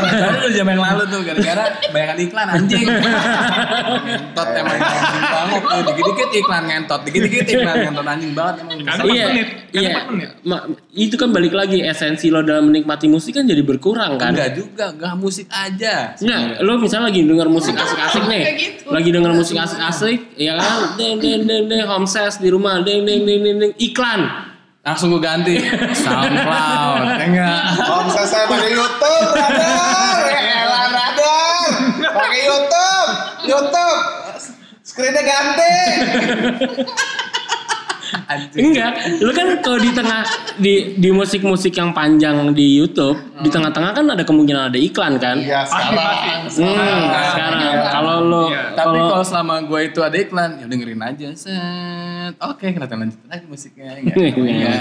[0.10, 2.86] Karena dua jam yang lalu tuh gara-gara banyak iklan anjing.
[2.86, 5.82] ngentot emang anjing banget tuh.
[5.90, 8.78] Dikit-dikit iklan ngentot, dikit-dikit iklan ngentot anjing banget emang.
[8.84, 9.26] Kan iya,
[9.74, 9.90] iya.
[10.44, 14.36] Ma- itu kan balik lagi esensi lo dalam menikmati musik kan jadi berkurang kan?
[14.36, 16.14] Enggak juga, enggak musik aja.
[16.20, 18.39] Enggak, lo misalnya lagi denger musik asik-asik nih.
[18.44, 18.84] Kayak gitu.
[18.92, 20.80] Lagi denger musik asik-asik, ya kan?
[21.00, 24.22] Deng deng deng deng home ses di rumah, deng deng deng deng deng iklan.
[24.80, 25.60] Langsung gue ganti
[26.02, 27.62] SoundCloud, ya enggak?
[28.08, 29.30] Misalnya saya pakai YouTube,
[30.34, 31.60] ya elah, brother,
[32.16, 33.10] pakai YouTube,
[33.44, 34.00] YouTube,
[34.82, 35.76] screennya ganti.
[38.30, 40.22] Enggak, lu kan kalau di tengah
[40.56, 45.42] di di musik-musik yang panjang di YouTube, di tengah-tengah kan ada kemungkinan ada iklan kan?
[45.42, 46.46] Iya sekarang.
[46.46, 48.64] Hmm, sekarang kalau lo Iya.
[48.72, 51.28] Tapi kalau selama gue itu ada iklan, ya dengerin aja.
[51.34, 52.34] Set.
[52.40, 53.98] Oke, kita lanjut lagi musiknya.
[53.98, 54.38] Enggak.
[54.38, 54.74] Iya.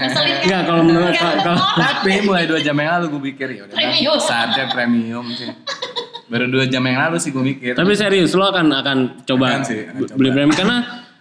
[0.00, 0.42] Ngeselin kan?
[0.42, 1.66] Enggak, kalau menurut- kalau-.
[1.74, 4.18] Tapi mulai dua jam yang lalu gue pikir ya udah Premium.
[4.20, 5.50] saatnya premium sih.
[6.26, 7.74] Baru dua jam yang lalu sih gue mikir.
[7.74, 10.14] Tapi serius lo akan akan coba Akan sih, akan coba.
[10.14, 10.76] beli premium karena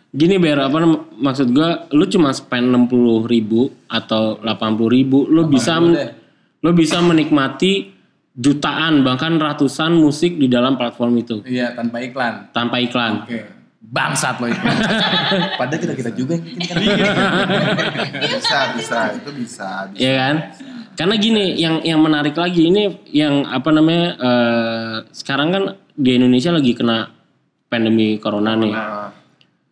[0.09, 0.77] gini ber apa
[1.21, 6.09] maksud gua lu cuma spend 60 ribu atau 80 ribu lo bisa deh.
[6.65, 7.93] lo bisa menikmati
[8.33, 12.33] jutaan bahkan ratusan musik di dalam platform itu Iya tanpa iklan.
[12.55, 13.13] tanpa iklan.
[13.27, 13.39] Oke.
[13.79, 14.75] Bangsat lo iklan.
[15.59, 16.77] Padahal kita kita juga kan.
[18.21, 19.69] Bisa, bisa, itu bisa.
[19.89, 19.97] bisa.
[19.97, 20.35] Iya kan?
[20.93, 25.63] Karena gini, yang yang menarik lagi ini yang apa namanya eh, sekarang kan
[25.95, 27.07] di Indonesia lagi kena
[27.71, 28.73] pandemi corona nih.
[28.75, 29.07] Nah,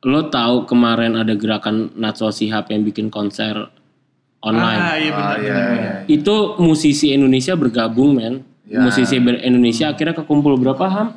[0.04, 3.74] Lo tahu kemarin ada gerakan Natso Sihab yang bikin konser
[4.40, 4.78] online.
[4.80, 5.38] Ah, iya ah, benar.
[5.42, 5.92] iya, iya.
[6.06, 8.46] Itu musisi Indonesia bergabung men.
[8.64, 8.84] Ya.
[8.84, 11.08] Musisi ber- Indonesia akhirnya kekumpul berapa ham?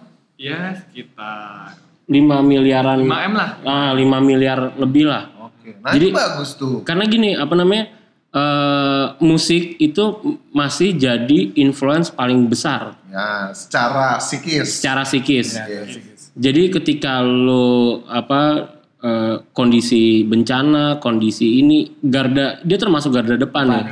[0.41, 1.77] Ya sekitar
[2.09, 3.05] 5 miliaran.
[3.05, 3.51] 5 M lah.
[3.63, 5.29] Ah, 5 miliar lebih lah.
[5.43, 6.81] Oke, nah Jadi- itu bagus tuh.
[6.81, 7.85] Karena gini, apa namanya?
[8.31, 10.15] eh, musik itu
[10.55, 14.79] masih jadi influence paling besar Ya, secara psikis.
[14.79, 15.59] secara psikis.
[15.59, 15.99] Oke.
[16.37, 18.71] Jadi ketika lo apa
[19.01, 23.83] eh, kondisi bencana, kondisi ini garda dia termasuk garda depan ya.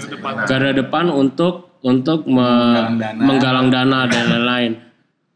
[0.47, 3.20] Garda depan untuk untuk me- Menggalang dana.
[3.22, 4.72] menggalang dana dan lain-lain.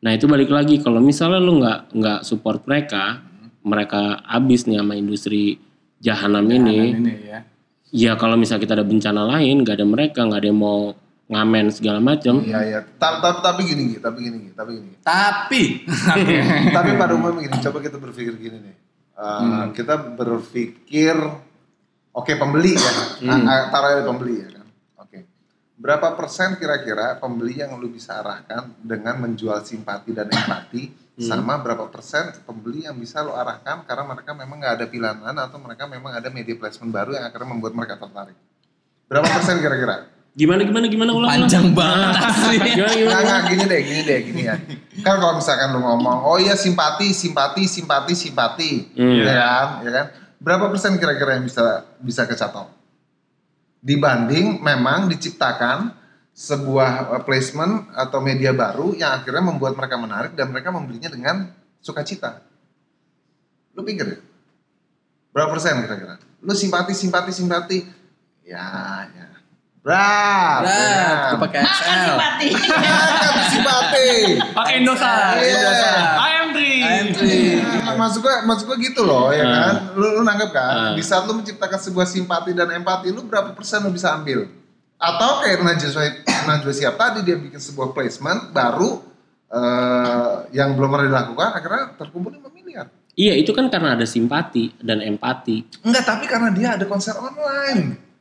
[0.03, 3.23] Nah, itu balik lagi kalau misalnya lu nggak nggak support mereka,
[3.63, 5.63] mereka habis nih sama industri
[6.03, 6.79] jahanam ini.
[6.91, 7.39] ini ya.
[7.93, 10.97] Ya kalau misalnya kita ada bencana lain, nggak ada mereka, nggak ada yang mau
[11.33, 12.45] ngamen segala macam.
[12.45, 12.81] Iya, iya.
[13.01, 14.91] Ta- Tapi tapi gini, Gi, tapi gini, Gi, tapi gini.
[15.01, 15.63] Tapi
[16.77, 18.77] tapi pada umumnya gini, coba kita berpikir gini nih.
[19.13, 21.15] Uh, Kita berpikir,
[22.11, 23.45] oke pembeli ya, Hmm.
[23.45, 24.67] Ah, ah, taruh aja pembeli ya kan.
[24.99, 25.19] Oke,
[25.75, 31.29] berapa persen kira-kira pembeli yang lu bisa arahkan dengan menjual simpati dan empati, Hmm.
[31.29, 35.61] sama berapa persen pembeli yang bisa lu arahkan karena mereka memang nggak ada pilihan atau
[35.61, 38.35] mereka memang ada media placement baru yang akhirnya membuat mereka tertarik.
[39.07, 40.09] Berapa persen kira-kira?
[40.33, 41.77] Gimana gimana gimana ulang panjang ulang.
[41.77, 42.57] banget asli.
[42.57, 43.13] Gimana gimana?
[43.13, 44.57] Nggak, nggak, gini deh, gini deh, gini ya.
[45.05, 49.21] Kan kalau misalkan lu ngomong, oh iya simpati, simpati, simpati, simpati, Hmm.
[49.21, 50.07] ya kan, ya kan.
[50.41, 52.73] Berapa persen kira-kira yang bisa bisa kecatol?
[53.85, 55.93] Dibanding memang diciptakan
[56.33, 61.53] sebuah uh, placement atau media baru yang akhirnya membuat mereka menarik dan mereka membelinya dengan
[61.85, 62.41] sukacita.
[63.77, 64.19] Lu pikir ya?
[65.29, 66.17] Berapa persen kira-kira?
[66.41, 67.79] Lu simpati, simpati, simpati.
[68.49, 68.65] Ya,
[69.13, 69.32] ya.
[69.83, 70.63] Berat.
[70.63, 72.03] Berat, gue pakai Makan XL.
[72.07, 72.49] simpati.
[73.19, 74.09] Makan simpati.
[74.55, 75.35] Pakai Indosat.
[75.37, 75.61] Iya.
[76.17, 76.73] Ayam tri.
[77.83, 79.51] Nah, maksud gua, maksud gua gitu loh ya Ah.
[79.51, 79.75] kan.
[79.95, 80.71] Lu, lu nanggep kan?
[80.71, 80.93] Ah.
[80.95, 84.47] Di saat lu menciptakan sebuah simpati dan empati, lu berapa persen lu bisa ambil?
[84.97, 86.03] Atau kayak Najwa
[86.49, 89.03] Najwa Shihab tadi dia bikin sebuah placement baru
[89.51, 92.87] eh, yang belum pernah dilakukan, akhirnya terkumpul 5 miliar.
[93.13, 95.83] Iya itu kan karena ada simpati dan empati.
[95.83, 98.12] Enggak, tapi karena dia ada konser online.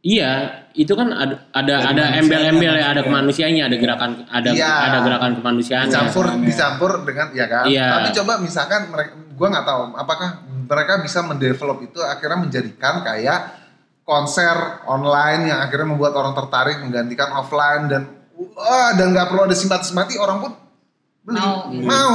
[0.00, 0.32] Iya,
[0.72, 4.70] itu kan ada ada, Ada embel-embel ya, ada kemanusiaannya, ada gerakan ada Iya.
[4.86, 5.88] ada gerakan kemanusiaan.
[5.88, 6.46] dicampur Misalnya.
[6.46, 7.86] dicampur dengan ya kan Iya.
[7.92, 13.40] tapi coba misalkan mereka gua nggak tahu apakah mereka bisa mendevelop itu akhirnya menjadikan kayak
[14.02, 18.02] konser online yang akhirnya membuat orang tertarik menggantikan offline dan
[18.54, 20.52] wah dan nggak perlu ada simpati simpati orang pun
[21.20, 21.56] beli Mau.
[21.82, 22.14] mau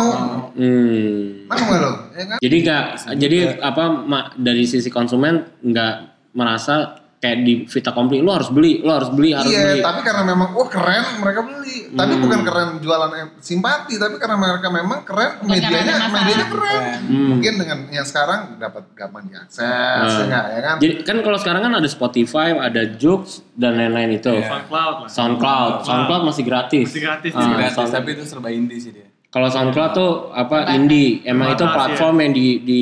[0.53, 1.43] Hmm.
[1.43, 2.83] mau nggak lo ya kan Jadi nggak,
[3.17, 5.93] jadi apa ma- dari sisi konsumen nggak
[6.31, 9.79] merasa kayak di Vita Kompli, lo harus beli, lo harus beli, harus iya beli.
[9.79, 12.23] tapi karena memang wah keren mereka beli tapi Hmm.
[12.23, 17.27] bukan keren jualan em- simpati tapi karena mereka memang keren Bukan medianya medianya keren Hmm.
[17.29, 20.25] mungkin dengan yang sekarang dapat gampang diakses Hmm.
[20.25, 24.33] enggak ya kan Jadi kan kalau sekarang kan ada Spotify, ada Joox dan lain-lain itu.
[24.33, 24.49] Iya.
[24.49, 25.07] SoundCloud lah.
[25.07, 26.87] SoundCloud, SoundCloud masih gratis.
[26.89, 27.31] Masih gratis.
[27.31, 29.05] Ah, Gratis, Sound- tapi itu serba indie sih dia.
[29.27, 32.81] Kalau SoundCloud tuh apa indie, emang itu Terbatas, platform yang di di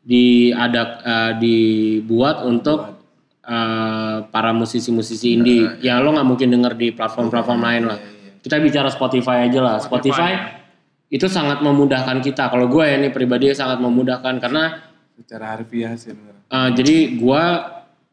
[0.00, 2.95] di ada eh, dibuat untuk
[3.46, 5.64] eh, para musisi-musisi indie.
[5.80, 7.98] Ya lo nggak mungkin denger di platform-platform lain lah.
[8.42, 9.76] Kita bicara Spotify aja lah.
[9.78, 10.30] Spotify
[11.06, 12.50] itu sangat memudahkan kita.
[12.50, 14.82] Kalau gue ya ini pribadi sangat memudahkan karena
[15.16, 16.34] Secara harfiah sih bener.
[16.50, 17.44] eh, jadi gue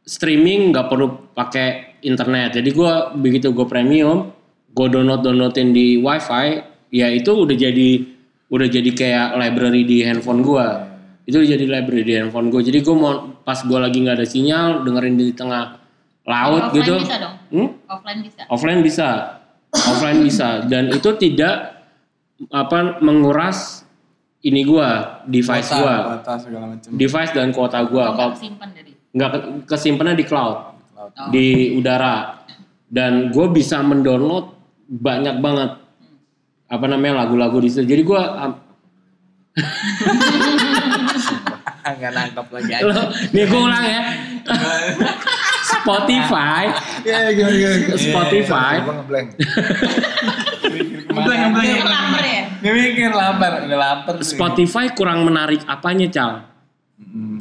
[0.04, 2.60] streaming nggak perlu pakai internet.
[2.60, 4.32] Jadi gue begitu gue premium,
[4.72, 6.62] gue download downloadin di wifi,
[6.92, 7.90] ya itu udah jadi
[8.54, 10.68] udah jadi kayak library di handphone gue.
[11.24, 12.62] Itu jadi library di handphone gue.
[12.62, 15.80] Jadi gue mau pas gue lagi nggak ada sinyal, dengerin di tengah
[16.24, 16.94] laut Offline gitu.
[17.00, 17.36] bisa dong.
[17.50, 17.70] Hmm?
[17.88, 18.42] Offline bisa.
[18.48, 19.10] Offline bisa,
[19.72, 21.56] offline bisa, dan itu tidak
[22.50, 23.84] apa menguras
[24.42, 26.90] ini gua, device Kuota, gua, kuota segala macam.
[26.92, 28.06] device dan kuota gua.
[28.06, 28.92] Nggak Kalau dari.
[29.10, 30.58] nggak ke- kesimpannya di cloud,
[30.92, 31.12] Cloud.
[31.16, 31.28] Oh.
[31.32, 32.44] di udara,
[32.86, 34.52] dan gue bisa mendownload
[34.86, 35.72] banyak banget
[36.68, 37.84] apa namanya lagu-lagu di situ.
[37.86, 38.60] Jadi gua am-
[41.84, 42.84] Enggak nangkep lagi aja.
[42.88, 44.02] lo, nih gue ulang ya.
[45.64, 46.64] Spotify,
[47.04, 47.96] Iya, gimana gimana.
[48.00, 49.28] Spotify, Gua ngeblank.
[51.12, 52.44] Ngeblank, ngeblank, Dia lapar ya.
[52.64, 54.14] Mikir lapar, udah lapar.
[54.24, 56.32] Spotify kurang menarik apanya cal?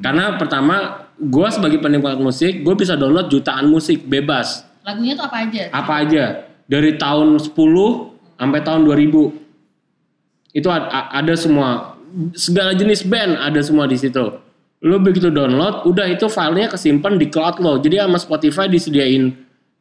[0.02, 4.66] Karena pertama, gue sebagai penikmat musik, gue bisa download jutaan musik bebas.
[4.82, 5.62] Lagunya tuh apa aja?
[5.70, 6.24] Apa aja.
[6.66, 7.54] Dari tahun 10
[8.34, 9.30] sampai tahun 2000.
[10.52, 11.94] Itu ada semua.
[12.36, 14.22] Segala jenis band ada semua di situ.
[14.82, 17.78] Lo begitu download, udah itu filenya kesimpan di cloud lo.
[17.78, 19.30] Jadi sama Spotify disediain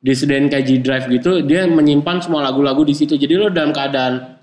[0.01, 3.17] disediain kayak G Drive gitu, dia menyimpan semua lagu-lagu di situ.
[3.17, 4.37] Jadi lo dalam keadaan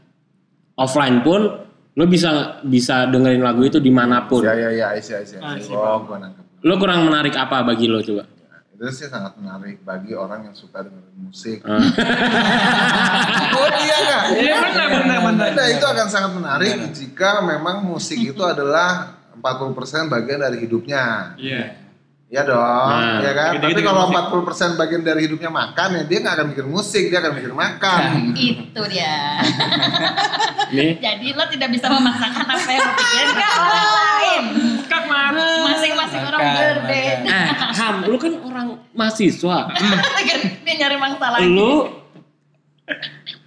[0.79, 1.67] offline pun
[1.99, 4.47] lo bisa bisa dengerin lagu itu di mana pun.
[4.47, 4.95] Ya ya ya.
[5.43, 6.63] Ah, sih, Oh, gua nangkep.
[6.63, 8.27] Lo kurang menarik apa bagi lo coba?
[8.79, 11.67] Itu sih sangat menarik bagi orang yang suka dengerin musik.
[11.67, 11.83] Ah.
[13.59, 14.25] oh iya nggak?
[14.39, 15.49] Iya benar benar benar.
[15.51, 19.75] Nah, itu akan sangat menarik jika memang musik itu adalah 40%
[20.07, 21.35] bagian dari hidupnya.
[21.35, 21.88] Iya.
[22.29, 22.61] Iya dong,
[22.93, 23.57] Nah, ya kan.
[23.57, 24.21] Tapi kalau musik.
[24.53, 28.01] 40% bagian dari hidupnya makan ya dia nggak akan mikir musik, dia akan mikir makan.
[28.37, 29.41] Itu dia.
[30.77, 34.43] Nih, Jadi lo tidak bisa memaksakan apa yang lo pikirin ke orang lain.
[34.85, 35.33] Kak Mar.
[35.73, 37.33] Masing-masing orang berbeda.
[37.33, 37.49] eh
[37.81, 39.59] Ham, lu kan orang mahasiswa.
[39.73, 41.41] Kan dia nyari masalah.
[41.41, 41.97] Lu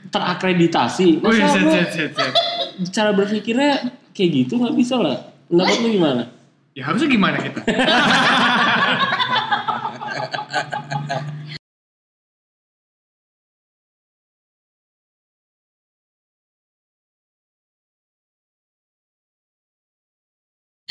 [0.09, 1.21] terakreditasi.
[1.21, 2.33] Wih, Masa set, lu set, set, set.
[2.89, 3.71] cara berpikirnya
[4.11, 5.29] kayak gitu nggak bisa lah.
[5.45, 6.23] Pendapat lu gimana?
[6.71, 7.61] Ya harusnya gimana kita?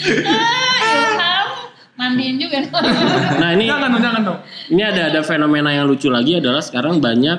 [0.01, 1.49] Ah, Ilham.
[2.01, 2.65] Mandiin juga.
[3.37, 4.39] Nah ini Jangan dong, jangan dong.
[4.73, 7.39] ini ada ada fenomena yang lucu lagi adalah sekarang banyak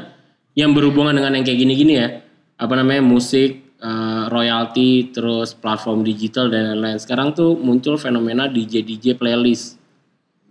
[0.53, 2.21] yang berhubungan dengan yang kayak gini-gini ya.
[2.61, 7.01] Apa namanya musik, eh, royalti, terus platform digital dan lain-lain.
[7.01, 9.80] Sekarang tuh muncul fenomena DJ DJ playlist.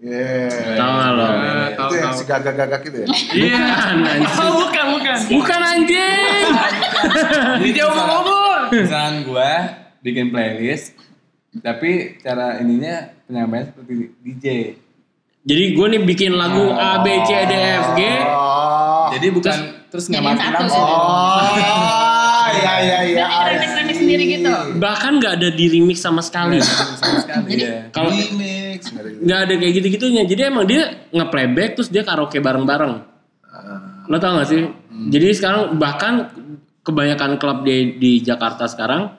[0.01, 0.81] Yeah.
[0.81, 1.25] Tahu nggak lo?
[1.29, 1.37] Tahu,
[1.69, 2.19] Itu yang tahu.
[2.19, 3.07] si gagak-gagak itu ya.
[3.31, 3.61] Iya.
[3.61, 4.23] Bukan anjing.
[4.41, 5.17] Oh, bukan, bukan.
[5.29, 6.49] Bukan anjing.
[7.61, 8.63] Jadi Dia ngomong-ngomong.
[8.73, 9.53] Misalkan gua
[10.01, 10.97] bikin playlist,
[11.61, 13.93] tapi cara ininya penyampaian seperti
[14.25, 14.47] DJ.
[15.41, 18.01] Jadi gue nih bikin lagu A B C D F G.
[18.25, 19.09] Oh.
[19.11, 19.57] Jadi bukan
[19.89, 20.45] terus nggak mati.
[20.71, 21.41] Oh,
[22.51, 23.25] iya iya iya.
[23.27, 24.53] Jadi remix-remix sendiri gitu.
[24.77, 26.61] Bahkan nggak ada di remix sama sekali.
[26.61, 27.89] Sama sekali ya.
[27.91, 28.13] Kalau
[28.71, 29.23] remix nggak ada gitu.
[29.27, 30.23] nggak ada kayak gitu-gitunya.
[30.27, 32.95] Jadi emang dia nge-playback terus dia karaoke bareng-bareng.
[33.51, 34.63] Ah, Lo tau gak sih?
[35.11, 36.31] Jadi sekarang bahkan
[36.87, 39.11] kebanyakan klub di di Jakarta sekarang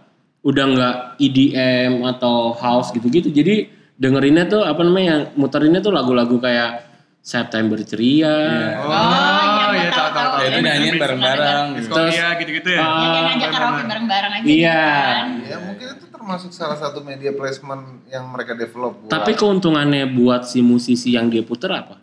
[0.41, 3.30] udah nggak EDM atau house gitu-gitu.
[3.30, 6.89] Jadi dengerinnya tuh apa namanya yang muterinnya tuh lagu-lagu kayak
[7.22, 8.34] September Ceria.
[8.82, 10.32] Oh, iya, iya, tahu, tahu.
[10.41, 11.66] Ya itu nyanyiin bareng-bareng.
[11.78, 11.93] gitu.
[11.93, 12.82] Skoria gitu-gitu ya.
[12.82, 13.52] Ya benar-benar.
[13.54, 14.41] karaoke bareng-bareng aja.
[14.41, 14.82] Iya.
[14.82, 15.28] gitu kan.
[15.45, 18.93] Ya mungkin itu termasuk salah satu media placement yang mereka develop.
[18.95, 21.97] buat- Tapi keuntungannya buat si musisi yang dia puter apa?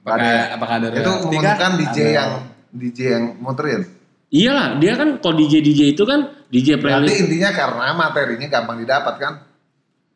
[0.00, 0.52] Apakah, Ada.
[0.52, 1.72] apakah ada itu menguntungkan?
[1.76, 2.08] DJ Ada.
[2.10, 2.30] yang
[2.72, 3.82] DJ yang muterin.
[4.28, 7.20] Iyalah, dia kan kalau DJ DJ itu kan DJ Berarti playlist.
[7.22, 9.34] intinya karena materinya gampang didapat kan.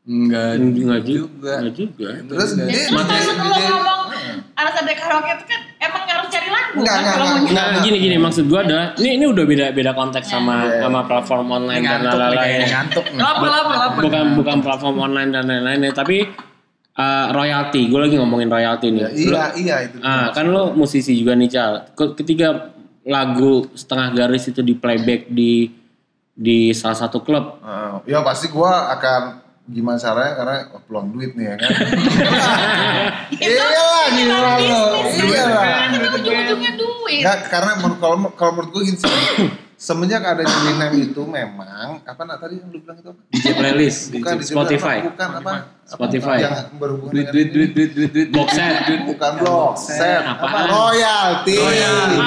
[0.03, 1.53] Enggak, Enggak juga.
[1.61, 2.09] Enggak juga.
[2.19, 2.67] Terus Enggak.
[2.67, 4.01] dia Terus DJ, maksud lo DJ ngomong
[4.59, 5.68] harus ada karaoke itu kan emang harus
[6.29, 7.51] cari lagu Enggak, kan enggak, kalau mau enggak.
[7.51, 7.73] nyanyi.
[7.73, 10.81] Nah, gini gini maksud gua adalah ini ini udah beda beda konteks sama Iya.
[10.81, 12.61] sama platform online dan ngantuk nih lain-lain.
[12.69, 13.19] ngantuk nih.
[13.19, 14.01] Lapar, lapar, lapar.
[14.01, 16.17] Bukan bukan platform online dan lain-lain ya, tapi
[16.95, 17.81] uh, royalti.
[17.87, 19.03] Gue lagi ngomongin royalti nih.
[19.03, 19.97] Ya, iya iya itu.
[20.01, 21.73] Ah, kan lo musisi juga nih, Cal.
[21.93, 22.71] Ke- Ketika
[23.03, 25.73] lagu setengah garis itu di playback di
[26.31, 27.59] di salah satu klub.
[27.61, 29.23] Ah, ya pasti gua akan
[29.69, 31.71] gimana caranya karena oh, peluang duit nih ya kan.
[33.45, 34.81] iya lah gimana lo.
[35.13, 35.65] Iya lah.
[35.69, 37.21] Kan itu ujung-ujungnya duit.
[37.21, 39.13] Nggak, karena kalau kalau menurut gue gini sih,
[39.79, 43.21] semenjak ada Winem itu memang apa nak tadi yang lu bilang itu apa?
[43.31, 44.97] DJ playlist Bukan di di Spotify.
[45.07, 45.53] bukan apa?
[45.87, 46.39] Spotify.
[46.43, 48.29] Yang berhubungan Duit, duit, duit, duit, duit, duit.
[48.29, 48.75] Box set.
[49.07, 51.55] bukan blog set apa royalti.
[51.57, 52.19] Royalti.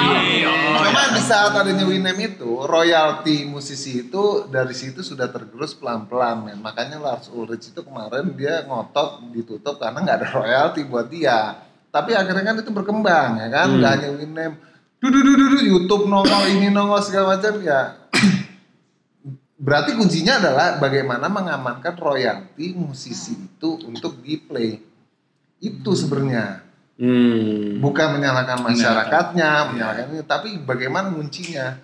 [0.48, 6.42] Oh, Cuma di saat adanya Winem itu royalti musisi itu dari situ sudah tergerus pelan-pelan
[6.42, 6.58] men.
[6.58, 11.60] Makanya Lars Ulrich itu kemarin dia ngotot ditutup karena nggak ada royalti buat dia.
[11.92, 14.52] Tapi akhirnya kan itu berkembang ya kan, nggak hanya Winem.
[15.02, 17.98] Dudu dudu dudu YouTube nongol ini nongol segala macam ya.
[19.58, 24.78] Berarti kuncinya adalah bagaimana mengamankan royalti musisi itu untuk di play.
[25.58, 26.62] Itu sebenarnya
[27.02, 27.82] Hmm.
[27.82, 31.74] bukan menyalahkan masyarakatnya, menyalahkan ini, tapi bagaimana kuncinya?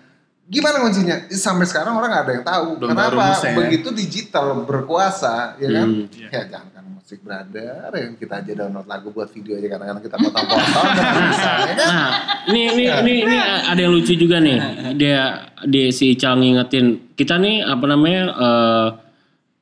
[0.49, 1.15] Gimana kuncinya?
[1.29, 2.67] Sampai sekarang orang nggak ada yang tahu.
[2.81, 3.13] Belum Kenapa?
[3.13, 3.57] rumusnya ya.
[3.61, 5.87] Begitu digital berkuasa, ya kan?
[5.87, 6.29] Hmm.
[6.33, 10.17] Ya jangan kan musik brother, yang kita aja download lagu buat video aja kadang-kadang kita
[10.17, 10.85] potong-potong,
[11.33, 11.87] bisa, ya kan?
[11.89, 12.09] Nah,
[12.49, 14.57] ini ini ini ini ada yang lucu juga nih.
[14.97, 18.87] Dia di si Ical ngingetin kita nih apa namanya eh,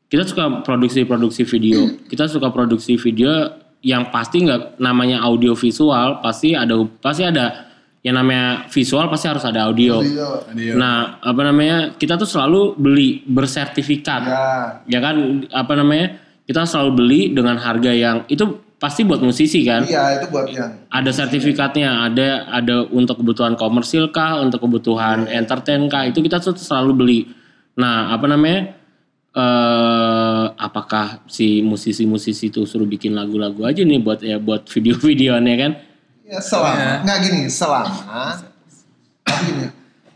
[0.08, 2.00] kita suka produksi-produksi video.
[2.08, 3.52] Kita suka produksi video
[3.84, 7.67] yang pasti nggak namanya audio visual, pasti ada pasti ada
[8.08, 10.00] yang namanya visual pasti harus ada audio.
[10.00, 10.80] Audio.
[10.80, 11.92] Nah, apa namanya?
[12.00, 14.22] Kita tuh selalu beli bersertifikat.
[14.24, 14.48] Ya,
[14.88, 16.24] Ya kan apa namanya?
[16.48, 20.86] Kita selalu beli dengan harga yang itu pasti buat musisi kan iya itu buat yang
[20.94, 26.54] ada sertifikatnya, ada ada untuk kebutuhan komersil kah, untuk kebutuhan entertain kah, itu kita tuh
[26.54, 27.20] selalu beli.
[27.78, 28.78] Nah, apa namanya?
[29.38, 35.72] eh apakah si musisi-musisi itu suruh bikin lagu-lagu aja nih buat ya buat video-videonya kan?
[36.28, 36.76] Ya selama.
[36.76, 36.92] Iya.
[37.08, 38.44] nggak gini selama.
[39.24, 39.66] Tapi gini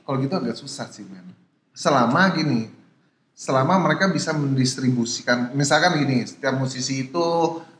[0.05, 1.23] kalau gitu agak susah sih men
[1.71, 2.67] selama gini
[3.31, 7.27] selama mereka bisa mendistribusikan misalkan gini setiap musisi itu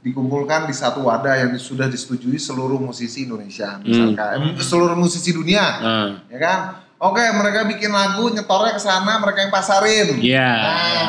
[0.01, 4.57] dikumpulkan di satu wadah yang sudah disetujui seluruh musisi Indonesia misalkan.
[4.57, 6.59] Eh, seluruh musisi dunia Nah, ya kan?
[7.01, 10.21] Oke mereka bikin lagu nyetornya ke sana mereka yang pasarin.
[10.21, 10.49] Iya.
[10.55, 11.03] nah ya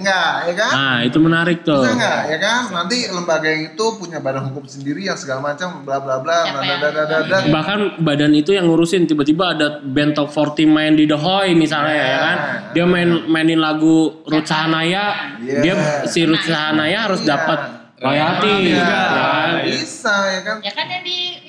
[0.00, 0.70] enggak, ya kan?
[0.72, 1.78] Nah, itu menarik tuh.
[1.78, 2.60] Bisa enggak, ya kan?
[2.70, 6.56] Nanti lembaga yang itu punya badan hukum sendiri yang segala macam bla bla bla Siapa
[6.56, 7.36] da yang- da da da da.
[7.46, 11.96] Bahkan badan itu yang ngurusin tiba-tiba ada band top 40 main di The Hoy misalnya
[11.96, 12.36] ya kan.
[12.70, 15.60] Dia main mainin lagu Ruth Sahanaya, Iya.
[15.60, 15.74] dia
[16.04, 17.28] si Ruth Sahanaya harus Iya.
[17.30, 17.60] dapat
[17.98, 19.50] royalti Iya, ya kan.
[19.62, 20.56] bisa ya kan?
[20.60, 21.39] Ya kan yang di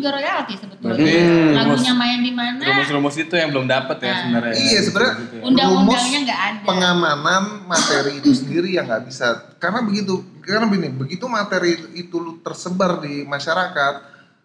[0.00, 0.96] juga royalti sebetulnya.
[0.96, 1.12] Berarti
[1.52, 2.62] Lagunya rumus- main di mana?
[2.62, 4.16] Rumus-rumus itu yang belum dapat ya Nah.
[4.18, 4.54] sebenarnya.
[4.56, 5.42] Iya, sebenarnya Gitu ya.
[5.44, 6.64] Undang-undangnya nggak ada.
[6.64, 9.26] Pengamanan materi itu sendiri yang nggak bisa
[9.56, 13.94] karena begitu karena begini begitu materi itu lu tersebar di masyarakat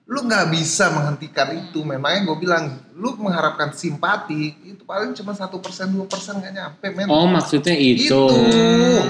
[0.06, 5.58] lu nggak bisa menghentikan itu memangnya gue bilang lu mengharapkan simpati itu paling cuma satu
[5.58, 8.06] persen dua persen nggak nyampe men Oh, maksudnya itu.
[8.06, 8.22] Itu.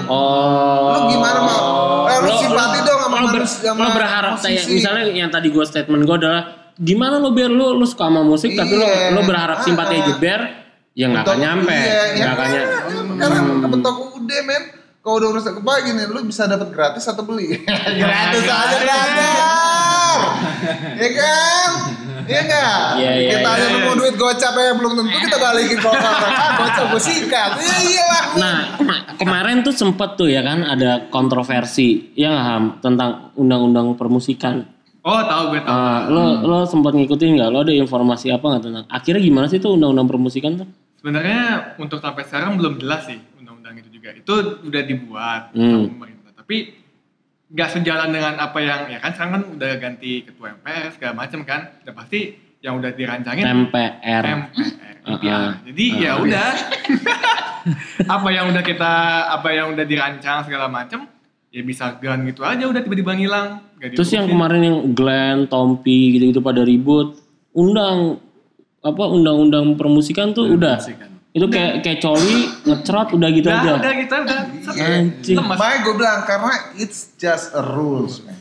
[0.06, 0.88] Oh.
[0.90, 1.60] Lu gimana, Mal?
[2.06, 4.72] Eh, lu simpati dong sama lo ber- sama lo berharap kayak musisi.
[4.74, 6.42] misalnya yang tadi gue statement gue adalah
[6.74, 9.12] gimana lo biar lo lo suka sama musik tapi lo Iya.
[9.12, 10.06] lo berharap simpati Ah, ah.
[10.10, 10.40] jeber
[10.92, 12.52] ya nggak akan nyampe iya, ya nggak akan kan?
[12.56, 14.62] nyampe karena kebetok udah men
[14.98, 17.52] kalau udah urusan kepala gini lu bisa dapat gratis atau beli
[18.00, 18.80] gratis aja
[20.18, 21.72] brother ya kan
[22.26, 22.78] Iya enggak?
[22.98, 26.34] Iya, iya, kita iya, aja nemu duit gocap ya belum tentu kita balikin kalau orang
[26.34, 27.50] ah gocap gue sikat.
[27.56, 28.24] Iya iyalah.
[28.34, 33.94] Nah, kema- kemarin tuh sempet tuh ya kan ada kontroversi ya nggak Ham tentang undang-undang
[33.94, 34.66] permusikan.
[35.00, 35.70] Oh tahu gue tahu.
[35.70, 37.48] Ah, lo lo sempat ngikutin nggak?
[37.48, 38.84] Lo ada informasi apa nggak tentang?
[38.90, 40.66] Akhirnya gimana sih tuh undang-undang permusikan tuh?
[40.98, 41.40] Sebenarnya
[41.78, 44.10] untuk sampai sekarang belum jelas sih undang-undang itu juga.
[44.10, 44.34] Itu
[44.66, 45.86] udah dibuat Hmm.
[45.86, 46.32] sama pemerintah.
[46.34, 46.56] Tapi
[47.46, 51.40] nggak sejalan dengan apa yang ya kan sekarang kan udah ganti ketua MPR segala macam
[51.46, 51.60] kan.
[51.86, 52.20] Udah pasti
[52.64, 54.24] yang udah dirancangin MPR.
[54.24, 54.24] MPR.
[55.06, 55.42] MPR.
[55.70, 56.48] Jadi ya udah
[58.18, 58.92] apa yang udah kita
[59.30, 61.06] apa yang udah dirancang segala macam
[61.54, 63.48] ya bisa gan gitu aja udah tiba-tiba ngilang.
[63.76, 67.20] Terus yang kemarin yang Glenn, Tompi gitu-gitu pada ribut,
[67.52, 68.20] undang
[68.80, 70.80] apa undang-undang permusikan tuh udah.
[70.80, 71.15] Permusikan.
[71.36, 73.72] Itu kayak kayak coli ngecerot udah gitu udah aja.
[73.76, 74.40] udah gitu udah
[74.72, 75.36] Anjing.
[75.36, 78.40] Makanya gue bilang karena it's just a rules man.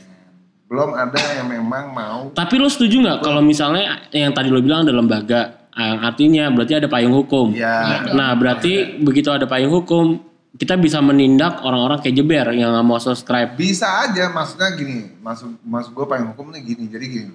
[0.72, 4.88] Belum ada yang memang mau Tapi lo setuju nggak kalau misalnya yang tadi lo bilang
[4.88, 7.52] ada lembaga, yang artinya berarti ada payung hukum.
[7.52, 10.24] ya Nah berarti begitu ada payung hukum,
[10.56, 13.60] kita bisa menindak orang-orang kayak jeber yang nggak mau subscribe.
[13.60, 17.34] bisa aja maksudnya gini maksud maksud gue payung hukum nih gini jadi gini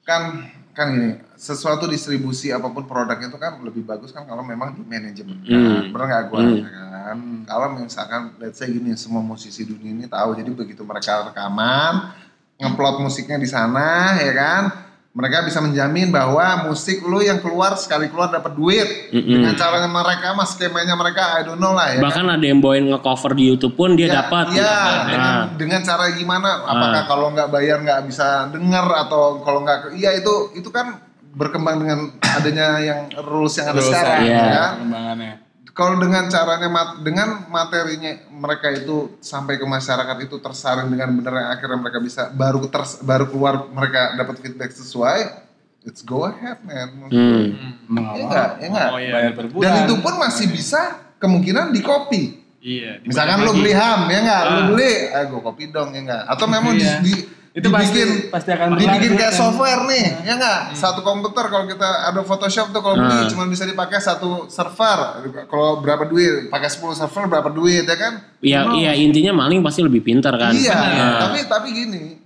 [0.00, 4.74] kan kan gini sesuatu distribusi apa pun produknya itu kan lebih bagus kan kalau memang
[4.74, 5.88] di manajemen kan Hmm.
[5.88, 6.60] bener nggak gue Hmm.
[6.66, 12.10] kan kalau misalkan let's say gini semua musisi dunia ini tahu jadi begitu mereka rekaman
[12.58, 14.62] ngeplot musiknya di sana ya kan
[15.08, 19.26] mereka bisa menjamin bahwa musik lu yang keluar sekali keluar dapat duit Mm-mm.
[19.26, 22.04] dengan caranya mereka mas skemanya mereka I don't know lah ya kan?
[22.06, 24.54] Bahkan ada yang bawain nge-cover di YouTube pun dia Ya, dapat.
[24.54, 26.62] Iya, Nah, dengan, dengan cara gimana?
[26.62, 31.07] Apakah kalau nggak bayar nggak bisa denger atau kalau nggak, iya itu itu kan
[31.38, 34.62] berkembang dengan adanya yang rules yang ada Rules, sekarang, ya?
[34.74, 35.34] Pengembangannya.
[35.70, 41.34] Kalau dengan caranya mat- dengan materinya mereka itu sampai ke masyarakat itu tersaring dengan benar
[41.36, 45.38] yang akhirnya mereka bisa baru ters- baru keluar mereka dapat feedback sesuai,
[45.84, 47.06] it's go ahead man.
[47.06, 47.46] Hmm.
[47.86, 48.88] Mau Iya nggak, iya nggak.
[48.90, 49.12] Oh, iya.
[49.14, 49.62] Bayar per bulan.
[49.62, 50.80] Dan itu pun masih bisa
[51.16, 52.22] kemungkinan di copy.
[52.58, 52.98] Iya.
[53.06, 53.58] Misalkan lu dibagi.
[53.62, 54.66] beli ham ya nggak, lu Ah.
[54.66, 56.22] beli, ah gue kopi dong ya nggak.
[56.26, 56.98] Atau memang di, Iya.
[56.98, 57.14] di
[57.58, 59.40] Itu pasti- dibikin pasti akan dibikin kayak kan.
[59.40, 60.60] software nih, ya nggak.
[60.72, 63.26] Satu komputer kalau kita ada Photoshop tuh kalau beli Ah.
[63.26, 64.98] cuma bisa dipakai satu server.
[65.44, 66.46] Kalau berapa duit?
[66.48, 68.12] Pakai 10 server berapa duit ya kan?
[68.38, 70.54] Ya, iya intinya maling pasti lebih pintar kan.
[70.54, 72.22] Iya, Nah, tapi tapi gini,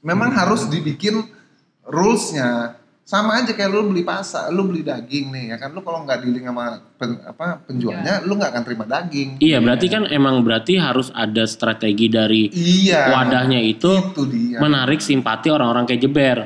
[0.00, 1.28] memang harus dibikin
[1.84, 6.02] rulesnya sama aja kayak lu beli pasar, lu beli daging nih ya kan, lu kalau
[6.02, 6.64] nggak dealing sama
[6.96, 9.36] pen- apa penjualnya, lu nggak akan terima daging.
[9.38, 13.12] Iya berarti kan emang berarti harus ada strategi dari Iya.
[13.12, 14.56] wadahnya itu itu dia.
[14.56, 16.38] menarik simpati orang-orang kayak jeber.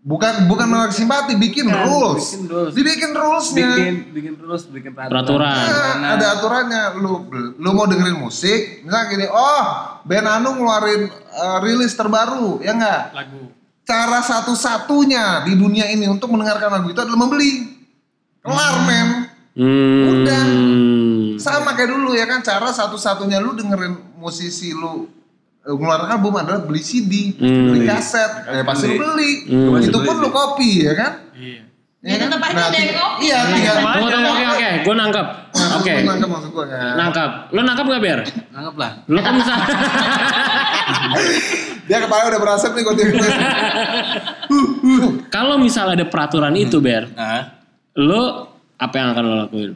[0.00, 2.28] Bukan bukan menarik simpati, bikin Kan, rules.
[2.28, 2.72] bikin rules.
[2.72, 3.68] Dibikin rulesnya.
[3.72, 5.12] bikin bikin terus bikin peraturan.
[5.48, 5.96] Peraturan.
[5.96, 6.82] Nah, ada aturannya.
[6.96, 7.24] Lu
[7.56, 9.64] lu mau dengerin musik, misalnya gini, oh
[10.00, 13.16] band Anu ngeluarin uh, rilis terbaru, ya enggak?
[13.16, 13.48] lagu.
[13.84, 17.52] Cara satu-satunya di dunia ini untuk mendengarkan lagu itu adalah membeli.
[18.40, 19.08] Kelar, men.
[19.54, 20.04] Hmm.
[20.10, 20.44] Udah.
[21.36, 25.08] Sama kayak dulu ya kan, cara satu-satunya lu dengerin musisi lu
[25.60, 27.72] eh, ngeluarin album adalah beli CD, Hmm.
[27.72, 29.32] beli kaset, ya pasti lu beli.
[29.48, 29.80] Hmm.
[29.80, 31.12] Itu pun lu copy ya kan?
[31.32, 31.60] Iya.
[32.04, 33.24] Ya, tetep aja ada yang ngopi.
[33.24, 33.74] Iya, tinggal.
[33.80, 35.26] Tunggu, tunggu, oke, oke, gue nangkep.
[35.80, 36.92] Oke, Lu nangkep maksud gua kan?
[37.00, 37.30] nangkep.
[37.48, 38.20] Lo nangkep gak Ber?
[38.52, 38.90] Anggap lah.
[39.08, 39.54] Lo kan bisa.
[41.84, 43.12] Dia kepala udah berasap nih gua tiba
[45.28, 47.60] Kalau misal ada peraturan itu Ber, Nah,
[47.94, 49.72] lo apa yang akan lo lakuin?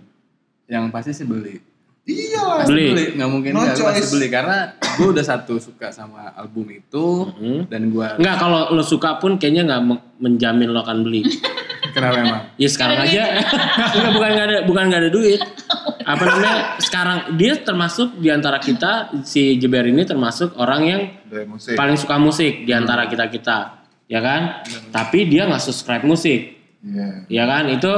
[0.67, 1.57] yang pasti sih beli.
[2.05, 2.45] Iya.
[2.59, 2.85] Pasti Beli.
[2.91, 7.05] beli, nggak mungkin No nggak, pasti beli karena gue udah satu suka sama album itu
[7.31, 7.65] Hmm.
[7.67, 11.25] dan gue Enggak, kalau lo suka pun kayaknya nggak me- menjamin lo akan beli.
[11.95, 12.41] Kenapa emang?
[12.61, 13.23] Ya sekarang aja.
[13.97, 15.41] Enggak bukan nggak ada bukan nggak ada duit.
[16.05, 16.55] Apa namanya?
[16.81, 21.01] Sekarang dia termasuk di antara kita si Jeber ini termasuk orang yang
[21.77, 23.59] paling suka musik di antara kita kita,
[24.09, 24.65] ya kan?
[24.89, 27.29] Tapi dia nggak subscribe musik, Iya.
[27.29, 27.69] ya kan?
[27.69, 27.93] Itu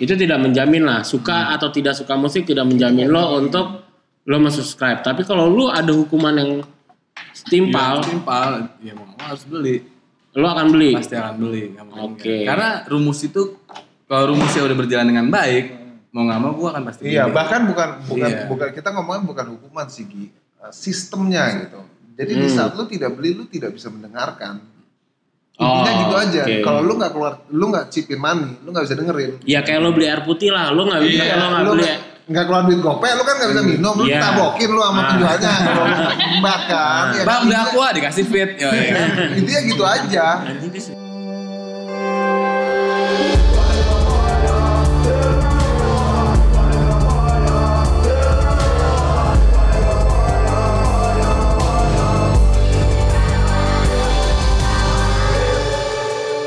[0.00, 3.84] itu tidak menjamin lah suka atau tidak suka musik tidak menjamin lo untuk
[4.24, 5.04] lo subscribe.
[5.04, 6.50] Tapi kalau lo ada hukuman yang
[7.36, 8.72] setimpal, Timpal.
[8.80, 9.99] Ya mau nggak mau harus beli.
[10.32, 10.90] Lo akan beli.
[10.94, 11.62] Pasti akan beli.
[11.74, 12.22] Oke.
[12.22, 12.46] nggak.
[12.46, 13.58] Karena rumus itu
[14.04, 15.64] kalau rumusnya udah berjalan dengan baik,
[16.10, 17.34] mau nggak mau gue akan pasti Iya, beli.
[17.34, 18.46] bahkan bukan bukan Iya.
[18.46, 20.26] bukan kita ngomongin bukan hukuman sih Gi.
[20.56, 21.80] Uh, sistemnya gitu.
[22.14, 22.54] Jadi di Hmm.
[22.54, 24.60] saat lu tidak beli lu tidak bisa mendengarkan.
[25.54, 26.42] Intinya Oh, gitu aja.
[26.42, 26.56] oke.
[26.62, 29.30] Kalau lu nggak keluar, lu nggak chipin money, lu nggak bisa dengerin.
[29.44, 31.84] Ya kayak lo beli air putih lah, lo nggak bisa Iya, lo nggak lu beli.
[31.84, 32.00] nggak-
[32.30, 34.22] nggak keluar duit gopay, lu kan nggak bisa minum, lu Iya.
[34.22, 35.06] tabokin lu sama Ah.
[35.10, 35.52] penjualnya
[36.38, 37.04] mbak kan.
[37.10, 38.50] Ya, Bang beli intinya- aqua dikasih fit.
[38.54, 39.08] Yo, ya kan?
[39.34, 40.26] Intinya gitu aja.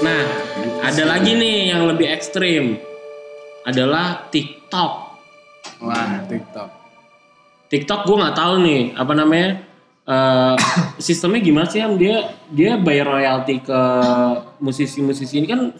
[0.04, 0.24] Nah,
[0.84, 2.76] ada lagi nih yang lebih ekstrim.
[3.64, 5.13] Adalah TikTok.
[5.84, 6.70] Wah, TikTok.
[7.68, 9.50] TikTok gue nggak tahu nih apa namanya
[10.08, 10.56] eh,
[11.06, 13.82] sistemnya gimana sih yang dia dia bayar royalti ke
[14.62, 15.74] musisi-musisi ini kan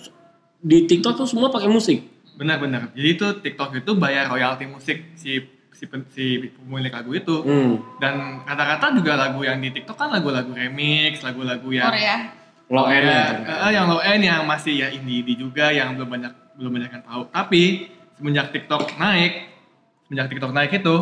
[0.64, 2.04] di TikTok tuh semua pakai musik.
[2.34, 2.92] Benar-benar.
[2.98, 5.86] Jadi itu TikTok itu bayar royalti musik si si,
[6.16, 7.36] si pemilik lagu itu.
[7.44, 7.78] Hmm.
[8.00, 12.18] Dan kata-kata juga lagu yang di TikTok kan lagu-lagu remix, lagu-lagu yang Korea.
[12.72, 13.06] Low end.
[13.06, 16.72] Ya, eh, yang low end yang masih ya indie indie juga yang belum banyak belum
[16.74, 17.22] banyak yang tahu.
[17.30, 19.53] Tapi semenjak TikTok naik,
[20.14, 20.96] semenjak TikTok naik itu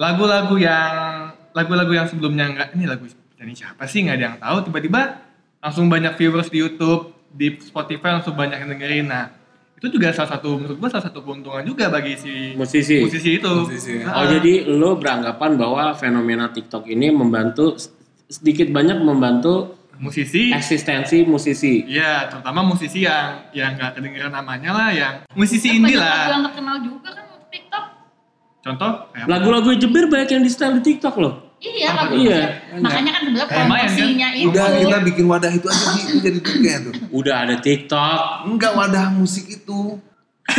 [0.00, 3.04] lagu-lagu yang lagu-lagu yang sebelumnya nggak ini lagu
[3.36, 5.20] dari siapa sih nggak ada yang tahu tiba-tiba
[5.60, 9.04] langsung banyak viewers di YouTube di Spotify langsung banyak yang dengerin.
[9.12, 9.28] Nah
[9.76, 13.04] itu juga salah satu menurut gua salah satu keuntungan juga bagi si Musisi.
[13.04, 13.52] musisi itu.
[13.68, 14.00] Musisi.
[14.00, 17.76] Nah, Oh jadi lo beranggapan bahwa fenomena TikTok ini membantu
[18.32, 21.84] sedikit banyak membantu musisi eksistensi musisi.
[21.84, 26.26] Iya, terutama musisi yang yang nggak kedengeran namanya lah, yang musisi Kan indie lagu lah.
[26.32, 27.84] yang terkenal juga kan untuk TikTok.
[28.58, 28.90] Contoh?
[29.24, 31.34] Lagu-lagu Jebir banyak yang di style di TikTok loh.
[31.58, 32.14] Iya, lagu?
[32.14, 32.40] Iya.
[32.78, 33.66] Makanya kan sebenarnya Lumayan, kan?
[33.66, 34.46] promosinya itu.
[34.48, 36.00] Udah kita bikin wadah itu aja Gi.
[36.00, 36.92] itu jadi duitnya tuh.
[37.10, 38.18] Udah ada TikTok.
[38.46, 39.98] Enggak wadah musik itu.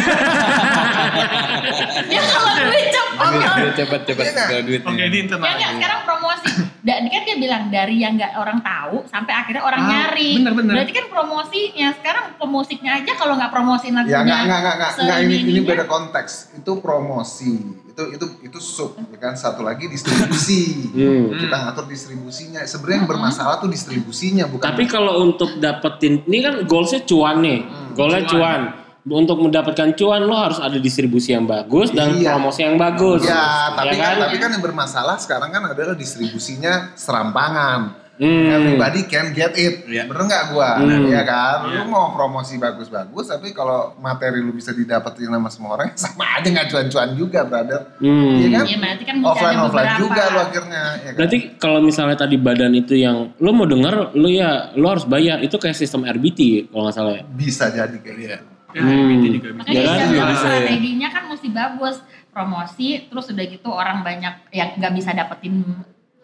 [2.09, 3.53] Ya kalau duit cepet loh.
[3.57, 4.47] Duit cepet cepet Iya nggak?
[4.47, 4.91] kalau duitnya.
[4.91, 5.45] Oke, di internal.
[5.45, 6.47] Ya nggak, sekarang promosi.
[6.79, 10.29] Dan kan dia bilang dari yang nggak orang tahu sampai akhirnya orang Ah, nyari.
[10.37, 10.73] bener, bener.
[10.73, 14.13] Berarti kan promosinya sekarang pemusiknya aja kalau nggak promosiin lagunya.
[14.13, 16.31] Ya enggak enggak enggak enggak, enggak ini ini beda konteks.
[16.55, 17.51] Itu promosi.
[17.99, 20.87] Itu itu itu sub ya kan satu lagi distribusi.
[20.95, 21.35] Hmm.
[21.35, 22.63] Kita ngatur distribusinya.
[22.63, 27.59] Sebenarnya yang bermasalah tuh distribusinya bukan Tapi kalau untuk dapetin ini kan goalsnya cuan nih,
[27.91, 28.31] goalnya cuan.
[28.31, 28.61] cuan.
[29.09, 32.35] Untuk mendapatkan cuan lo harus ada distribusi yang bagus dan Iya.
[32.35, 33.25] promosi yang bagus.
[33.25, 37.95] Ya, tapi Ya kan, tapi kan yang bermasalah sekarang kan adalah distribusinya serampangan.
[38.19, 38.51] Hmm.
[38.51, 39.87] Everybody can get it.
[39.87, 40.03] Iya.
[40.03, 40.75] Bener nggak gua?
[40.75, 41.07] Hmm.
[41.07, 41.57] Iya kan?
[41.65, 41.79] Iya.
[41.79, 46.43] Lu mau promosi bagus-bagus, tapi kalau materi lu bisa didapetin sama semua orang, sama aja
[46.45, 47.95] nggak cuan-cuan juga, brother.
[47.97, 48.35] Hmm.
[48.37, 48.63] Iya kan?
[48.67, 50.83] Iya berarti kan Offline offline juga lu akhirnya.
[50.99, 51.15] Ya kan?
[51.15, 55.39] Berarti kalau misalnya tadi badan itu yang lo mau denger, lo ya lo harus bayar.
[55.39, 57.23] Itu kayak sistem RBT kalau nggak salah ya.
[57.25, 58.37] bisa jadi kayak Iya.
[58.37, 58.47] gitu.
[58.69, 59.09] Ya, Hmm.
[59.15, 59.59] itu juga bisa.
[59.63, 59.95] Makanya Ya kan?
[60.05, 60.35] Iya, ya.
[60.35, 61.95] strateginya kan mesti bagus
[62.29, 65.65] promosi terus udah gitu orang banyak yang nggak bisa dapetin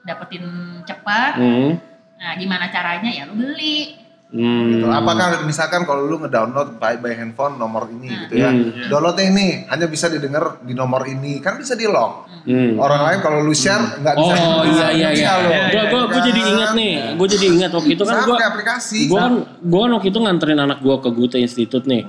[0.06, 0.46] dapetin
[0.84, 1.36] cepat.
[1.36, 1.82] Hmm.
[2.16, 4.06] Nah gimana caranya ya lu beli.
[4.26, 4.68] Hmm.
[4.74, 4.86] Gitu.
[4.90, 8.20] Apakah misalkan kalau lu ngedownload by, by handphone nomor ini Hmm.
[8.26, 8.90] gitu ya, Hmm.
[8.90, 12.26] downloadnya ini hanya bisa didengar di nomor ini, kan bisa di lock.
[12.44, 12.76] Hmm.
[12.76, 14.34] Orang lain kalau lu share nggak bisa.
[14.36, 15.32] Oh iya iya iya.
[15.40, 16.26] Iya, Gua gua gua Kan?
[16.26, 16.94] jadi ingat nih.
[17.16, 19.00] Gua jadi ingat waktu itu kan kayak aplikasi.
[19.08, 22.04] gua kan gua kan waktu itu nganterin anak gua ke Gute Institute nih.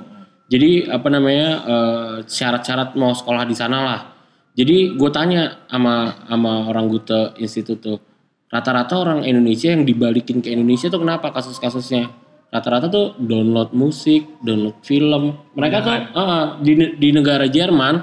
[0.47, 4.01] Jadi apa namanya eh, syarat-syarat mau sekolah di sana lah.
[4.57, 8.01] Jadi gue tanya sama sama orang Gute Institute tuh,
[8.49, 12.09] rata-rata orang Indonesia yang dibalikin ke Indonesia tuh kenapa kasus-kasusnya?
[12.49, 15.37] Rata-rata tuh download musik, download film.
[15.53, 17.95] Mereka tuh eh, di di negara Jerman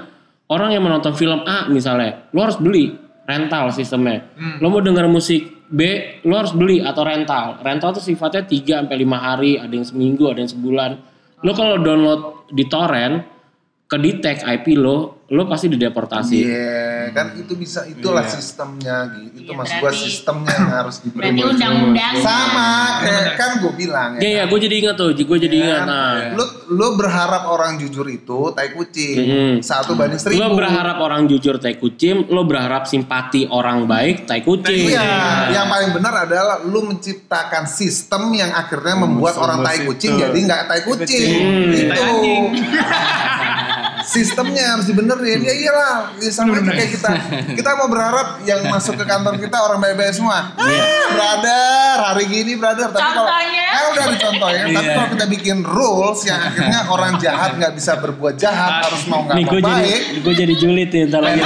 [0.46, 2.94] orang yang menonton film A misalnya, lo harus beli
[3.26, 4.30] rental sistemnya.
[4.62, 5.80] Lo mau denger musik B,
[6.22, 7.58] lo harus beli atau rental.
[7.66, 10.90] Rental tuh sifatnya 3 sampai 5 hari, ada yang seminggu, ada yang sebulan.
[11.42, 13.33] Lo kalau download di torrent
[13.84, 16.36] kedetek IP lo, lo pasti dideportasi.
[16.36, 18.32] Iya, kan itu bisa itulah Iya.
[18.32, 19.36] sistemnya gitu.
[19.36, 21.42] Itu Iya, maksud gua berarti- sistemnya yang harus Berarti diperbaiki.
[21.46, 25.62] undang-undang Sama, kayak kan gue bilang Iya, iya, gue jadi ingat tuh, gue jadi Kan?
[25.62, 25.82] ingat.
[25.84, 29.16] Nah, Lu lu berharap orang jujur itu tai kucing.
[29.16, 29.52] Mm-mm.
[29.60, 30.40] Satu banding seribu.
[30.40, 34.90] lo berharap orang jujur tai kucing, lo berharap simpati orang baik tai kucing.
[34.90, 35.04] Iya,
[35.50, 40.20] yang paling benar adalah lu menciptakan sistem yang akhirnya membuat Musuh orang tai kucing itu.
[40.22, 41.28] jadi nggak tai kucing.
[41.36, 41.68] Hmm.
[41.70, 42.08] Itu.
[44.14, 45.42] Sistemnya harus dibenerin.
[45.42, 47.10] Ya iyalah, ya sama aja kayak kita.
[47.52, 50.54] Kita mau berharap yang masuk ke kantor kita orang baik-baik semua.
[50.54, 50.78] Iya.
[50.78, 52.88] Ah, brother, hari gini brother.
[52.88, 54.64] Tapi kalau kan udah dicontohin.
[54.64, 54.94] Tapi Iya.
[54.94, 59.34] kalau kita bikin rules yang akhirnya orang jahat nggak bisa berbuat jahat, harus mau nggak
[59.34, 60.00] mau gue jadi, baik.
[60.22, 61.42] gue jadi julid nih ntar lagi.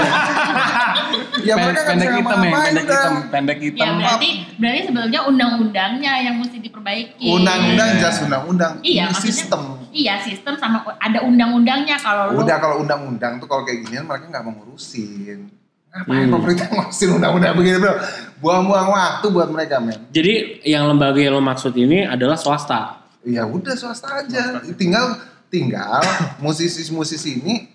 [1.38, 2.92] Ya mereka kan pendek hitam ya, pendek udah.
[2.92, 3.92] hitam, pendek Ya hitam.
[3.96, 7.24] berarti berarti sebelumnya undang-undangnya yang mesti diperbaiki.
[7.26, 8.00] Undang-undang Iya.
[8.02, 8.72] jas undang-undang.
[8.82, 9.62] Iya, maksudnya- sistem.
[9.93, 14.28] Iya sistem sama ada undang-undangnya kalau lu Udah kalau undang-undang tuh kalau kayak ginian mereka
[14.28, 15.49] nggak mau ngurusin.
[15.89, 16.34] Ngapain Hmm.
[16.36, 17.95] pemerintah ngurusin undang-undang begini bro?
[18.39, 19.99] Buang-buang waktu buat mereka men.
[20.12, 23.03] Jadi yang lembaga yang lo maksud ini adalah swasta.
[23.24, 24.61] Ya udah swasta aja.
[24.76, 25.18] Tinggal
[25.49, 26.05] tinggal
[26.39, 27.68] musisi-musisi ini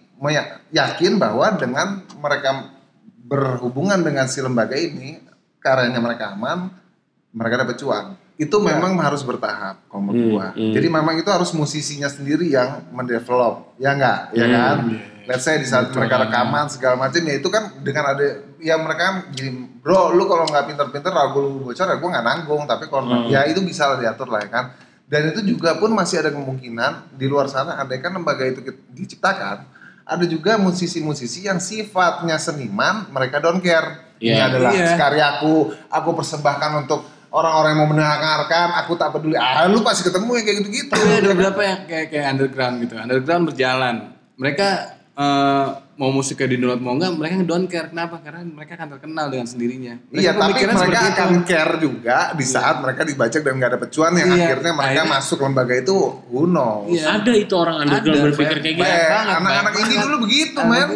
[0.72, 2.72] yakin bahwa dengan mereka
[3.28, 5.20] berhubungan dengan si lembaga ini
[5.60, 6.72] karyanya mereka aman,
[7.34, 8.06] mereka dapat cuan.
[8.44, 10.48] Itu memang harus bertahap kalau menurut Hmm, gua.
[10.52, 10.72] hmm.
[10.72, 14.20] Jadi memang itu harus musisinya sendiri yang mendevelop, ya enggak?
[14.32, 14.78] Ya Hmm, kan?
[14.90, 15.02] iya.
[15.24, 18.26] Let's say di saat Betul mereka rekaman segala macam ya itu kan dengan ada
[18.60, 22.26] ya mereka kan gini, bro lu kalau nggak pinter-pinter lagu lu bocor ya gua nggak
[22.26, 23.28] nanggung tapi kalau Hmm.
[23.28, 24.66] ya itu bisa lah diatur lah ya kan
[25.06, 29.64] dan itu juga pun masih ada kemungkinan di luar sana ada kan lembaga itu diciptakan
[30.04, 34.48] ada juga musisi-musisi yang sifatnya seniman mereka don't care ini Iya.
[34.50, 34.92] adalah Iya.
[34.94, 35.56] karyaku
[35.88, 37.00] aku persembahkan untuk
[37.34, 41.10] orang-orang yang mau mendengarkan aku tak peduli ah lu pasti ketemu yang kayak gitu-gitu Tapi
[41.18, 42.94] ada beberapa yang kayak kayak underground gitu.
[42.96, 43.96] Underground berjalan.
[44.38, 44.68] Mereka
[45.16, 47.86] eh, mau musiknya di download mau enggak, mereka don't care.
[47.86, 48.18] Kenapa?
[48.18, 49.94] Karena mereka akan terkenal dengan sendirinya.
[50.10, 50.74] Mereka Iya, tapi mereka
[51.14, 51.46] akan itu.
[51.46, 55.14] care juga di saat mereka dibajak dan nggak dapet cuan yang Iya, akhirnya mereka akhirnya-
[55.14, 55.94] masuk lembaga itu
[56.28, 56.90] who knows.
[56.90, 57.06] Iya.
[57.14, 58.90] Ada itu orang underground Ada, berpikir kayak gitu.
[58.90, 60.88] anak-anak ini dulu begitu, Anak men.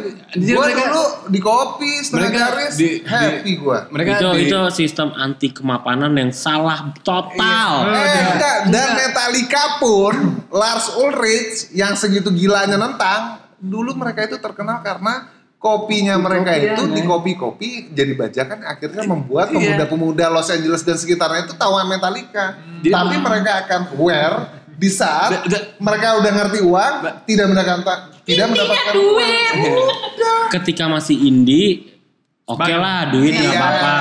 [0.50, 3.80] Gua mereka- dulu di kopi setengah Mereka garis, di- di- happy gua.
[3.88, 7.86] Mereka itu di- itu sistem anti kemapanan yang salah total.
[7.86, 8.58] Eh, enggak.
[8.68, 10.14] Dan Metallica pun,
[10.50, 15.28] Lars Ulrich yang segitu gilanya nentang, dulu mereka itu terkenal karena
[15.58, 16.94] kopinya mereka Kopian, itu ya.
[16.94, 19.74] di kopi-kopi jadi bajakan akhirnya membuat Iya.
[19.74, 22.56] pemuda-pemuda Los Angeles dan sekitarnya itu tahu Metallica.
[22.80, 24.38] Jadi- Tapi mereka akan aware
[24.70, 29.54] di saat Da- da- mereka udah ngerti uang, Ba- tidak mendapatkan tidak mendapatkan duit.
[29.58, 30.48] uang.
[30.54, 31.98] Ketika masih indie,
[32.46, 33.58] oke lah duit nggak Iya.
[33.58, 33.96] apa-apa.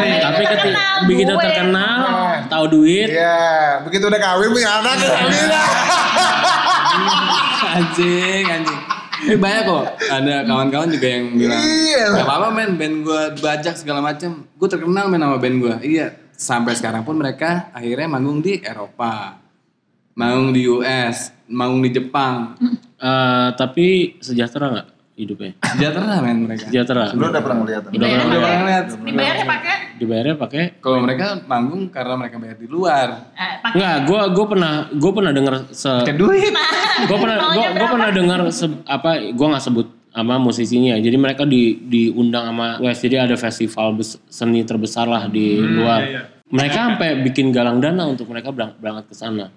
[0.00, 0.16] Iya.
[0.22, 1.42] Tapi ketika Terkenal, begitu duit.
[1.44, 2.48] terkenal, Iya.
[2.48, 3.38] tahu duit, Iya,
[3.84, 5.12] begitu udah kawin punya anak ya.
[7.74, 8.80] anjing, anjing.
[9.22, 9.84] Ini banyak kok.
[10.02, 12.04] Ada kawan-kawan juga yang bilang, Iya.
[12.12, 14.46] gak apa-apa men, band gue bajak segala macam.
[14.52, 15.74] Gue terkenal men sama band gue.
[15.84, 16.06] Iya.
[16.32, 19.38] Sampai sekarang pun mereka akhirnya manggung di Eropa,
[20.12, 22.58] manggung di US, manggung di Jepang.
[22.98, 23.86] eh, tapi
[24.18, 25.52] sejahtera nggak hidupnya?
[25.62, 26.66] Sejahtera men mereka.
[26.66, 27.04] Sejahtera.
[27.12, 27.82] Lu udah pernah ngeliat?
[27.86, 28.26] Udah pernah
[28.64, 28.86] lihat.
[28.96, 33.08] Dibayarnya pakai Dibayarnya pakai Kalau mereka manggung karena mereka bayar di luar.
[33.32, 36.52] eh, pakai Enggak, gue gue pernah gue pernah dengar se Pakai duit.
[37.08, 37.86] gue pernah gue berapa?
[37.88, 43.00] pernah dengar se- apa gue nggak sebut sama musisinya jadi mereka di diundang sama West
[43.00, 46.22] jadi ada festival bes- seni terbesar lah di luar iya, iya.
[46.46, 49.48] mereka sampai bikin galang dana untuk mereka berang- berangkat ke sana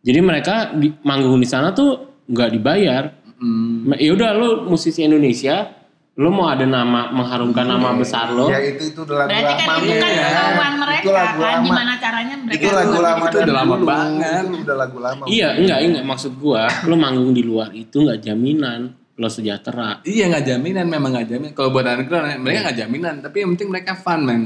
[0.00, 3.10] jadi mereka di, manggung di sana tuh nggak dibayar
[3.42, 3.90] Hmm.
[3.92, 5.82] ya udah lu musisi Indonesia
[6.12, 9.66] lu mau ada nama mengharumkan nama besar lo Ya itu itu udah lagu berarti kan
[9.66, 9.80] lama.
[9.82, 10.28] itu kan ya.
[10.28, 11.64] kemauan mereka Itu lagu kan lama.
[11.64, 13.86] gimana caranya mereka Itu lagu lama Itu udah lama dulu.
[13.88, 14.42] banget.
[14.44, 15.22] Itu udah lagu lama.
[15.26, 18.80] iya enggak enggak maksud gua lu manggung di luar itu nggak jaminan
[19.14, 21.52] lo sejahtera Iya nggak jaminan, memang nggak jaminan.
[21.52, 24.40] Kalau buat underground mereka nggak jaminan, tapi yang penting mereka fun man.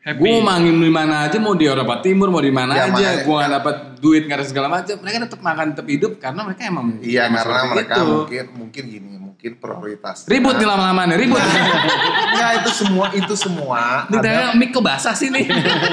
[0.00, 0.16] Happy.
[0.16, 3.20] Gue mau mangin di mana aja, mau di Eropa Timur, mau di mana Ya, aja,
[3.20, 4.96] gue nggak dapat duit nggak ada segala macam.
[4.98, 8.04] Mereka tetap makan, tetap hidup karena mereka emang Iya karena mereka itu.
[8.08, 10.28] mungkin mungkin gini mungkin prioritas.
[10.28, 11.40] ribut nih lama-lama nih, ribut.
[12.36, 15.48] Enggak itu semua itu semua Nih ada tanya mic kok basah sih nih.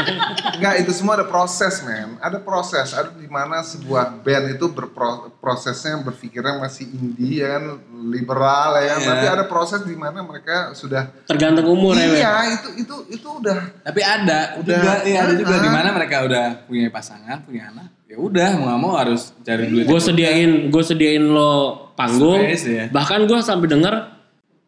[0.57, 2.17] enggak itu semua ada proses men.
[2.19, 7.77] Ada proses, ada di mana sebuah band itu berprosesnya berpikirnya masih indie ya kan
[8.09, 8.97] liberal ya.
[8.97, 9.05] Iya.
[9.05, 12.07] Tapi ada proses di mana mereka sudah tergantung umur ya.
[12.09, 14.75] Iya, itu itu itu udah tapi ada, Udah.
[14.75, 17.89] juga, iya ada juga di mana mereka udah punya pasangan, punya anak.
[18.07, 19.83] Ya udah mau nggak mau harus cari duit.
[19.83, 22.85] gue sediain gue sediain lo panggung Space, ya.
[22.87, 23.95] bahkan gue sampai dengar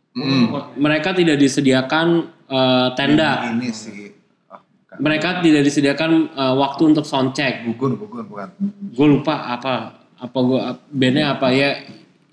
[0.09, 0.49] Hmm.
[0.75, 4.09] mereka tidak disediakan eh, tenda ini sih
[4.49, 4.97] oh, bukan.
[4.99, 8.49] mereka tidak disediakan eh, waktu untuk sound check Gugun, gugun bukan.
[8.89, 9.73] gue lupa apa
[10.17, 10.59] apa gue
[10.91, 11.69] bandnya apa ya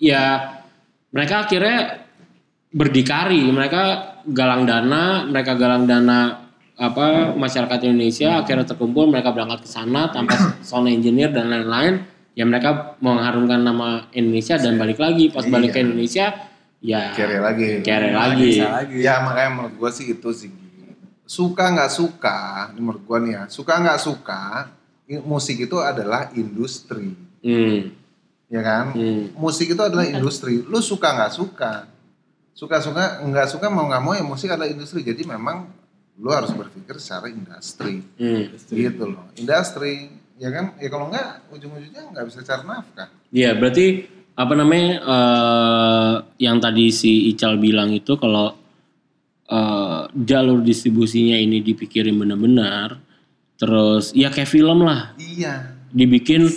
[0.00, 0.22] ya
[1.12, 2.08] mereka akhirnya
[2.68, 3.82] berdikari, mereka
[4.26, 6.45] galang dana, mereka galang dana
[6.76, 10.36] apa masyarakat Indonesia akhirnya terkumpul, mereka berangkat ke sana tanpa
[10.68, 12.04] sound engineer dan lain-lain.
[12.36, 16.36] Ya mereka mengharumkan nama Indonesia dan balik lagi pas balik ke Indonesia
[16.84, 17.80] ya Kere lagi.
[17.80, 18.60] kere lagi.
[18.60, 18.96] Lagi.
[19.00, 20.52] Ya makanya menurut gue sih itu sih.
[21.24, 23.42] Suka nggak suka, ini menurut gue nih ya.
[23.48, 24.68] Suka nggak suka,
[25.24, 27.88] musik itu adalah industri, Hmm.
[28.46, 28.92] ya kan?
[28.94, 29.32] Hmm.
[29.34, 30.60] Musik itu adalah industri.
[30.60, 31.88] Lu suka nggak suka,
[32.52, 35.02] suka-suka nggak suka mau nggak mau ya musik adalah industri.
[35.02, 35.66] Jadi memang
[36.16, 38.48] lu harus berpikir secara industri, Hmm.
[38.66, 39.28] gitu loh.
[39.34, 40.72] Industri, ya kan?
[40.76, 43.08] Ya kalau nggak ujung-ujungnya nggak bisa cari nafkah.
[43.28, 43.86] Iya, berarti
[44.32, 48.56] apa namanya eh yang tadi si Ical bilang itu kalau
[49.46, 52.98] eh, jalur distribusinya ini dipikirin benar-benar,
[53.54, 55.70] terus ya kayak film lah, Iya.
[55.88, 56.50] dibikin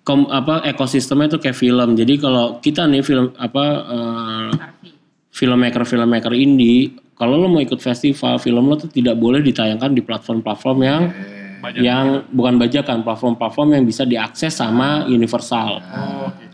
[0.00, 1.88] kom, apa ekosistemnya itu kayak film.
[1.94, 4.90] Jadi kalau kita nih film apa eh, Harvey.
[5.32, 10.00] filmmaker filmmaker indie, kalau lo mau ikut festival, film lo tuh tidak boleh ditayangkan di
[10.00, 11.02] platform-platform yang
[11.76, 15.84] yang bukan bajakan, platform-platform yang bisa diakses sama Universal.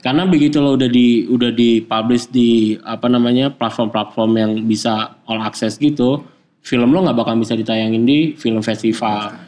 [0.02, 5.38] Karena begitu lo udah di udah di publish di apa namanya platform-platform yang bisa all
[5.38, 6.26] access gitu,
[6.66, 9.38] film lo nggak bakal bisa ditayangin di film festival.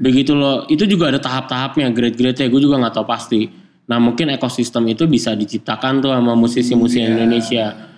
[0.00, 3.44] Begitu lo itu juga ada tahap-tahapnya, grade-grade-nya gue juga nggak tahu pasti.
[3.92, 7.92] Nah mungkin ekosistem itu bisa diciptakan tuh sama musisi-musisi Indonesia.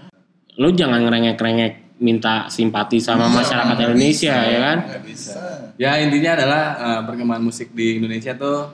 [0.59, 4.79] Lo jangan ngerengek-rengek minta simpati sama masyarakat Indonesia ya kan?
[5.07, 5.41] Bisa.
[5.79, 8.71] Ya intinya adalah eh, perkembangan musik di Indonesia tuh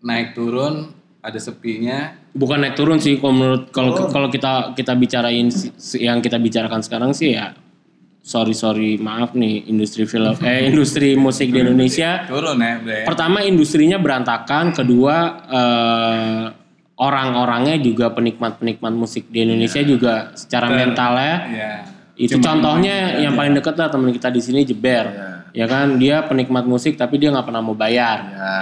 [0.00, 2.16] naik turun, ada sepinya.
[2.30, 5.50] bukan naik turun sih kalau menurut kalau kalau kita kita bicarain
[5.98, 7.58] yang kita bicarakan sekarang sih ya
[8.22, 13.02] sorry sorry maaf nih industri film eh industri musik di Indonesia Turun ya, ya.
[13.02, 15.16] pertama industrinya berantakan kedua
[15.50, 16.44] eh,
[17.02, 21.72] orang-orangnya juga penikmat-penikmat musik di Indonesia juga secara mentalnya Iya.
[22.20, 25.08] Itu contohnya yang paling deket lah teman kita di sini Jeber.
[25.56, 25.96] Ya kan?
[25.96, 28.18] Dia penikmat musik tapi dia nggak pernah mau bayar.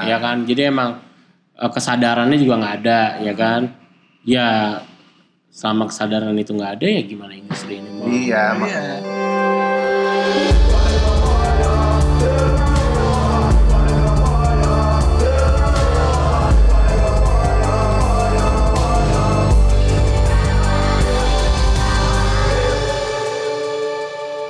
[0.07, 0.47] Ya kan?
[0.47, 1.03] Jadi emang
[1.59, 3.61] eh, kesadarannya juga nggak ada ya kan?
[4.23, 4.49] Ya
[5.51, 8.97] selama kesadaran itu nggak ada ya gimana industri ini mau Iya, makanya.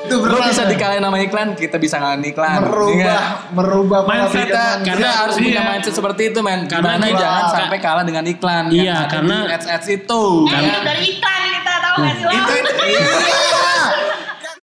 [0.09, 2.59] Itu Lo bisa dikalahin nama iklan, kita bisa ngalahin iklan.
[2.61, 3.19] merubah Iya.
[3.51, 4.93] merubah pola Mindset pikir kita manusia.
[4.95, 5.63] kita harus punya Iya.
[5.69, 8.97] mindset seperti itu men Karena karena kita- jangan ka- sampai kalah dengan iklan Iya, yang
[8.99, 12.31] ada karena- ads ads itu Eh, hidup dari iklan kita tahu gak sih lo?
[12.31, 12.53] itu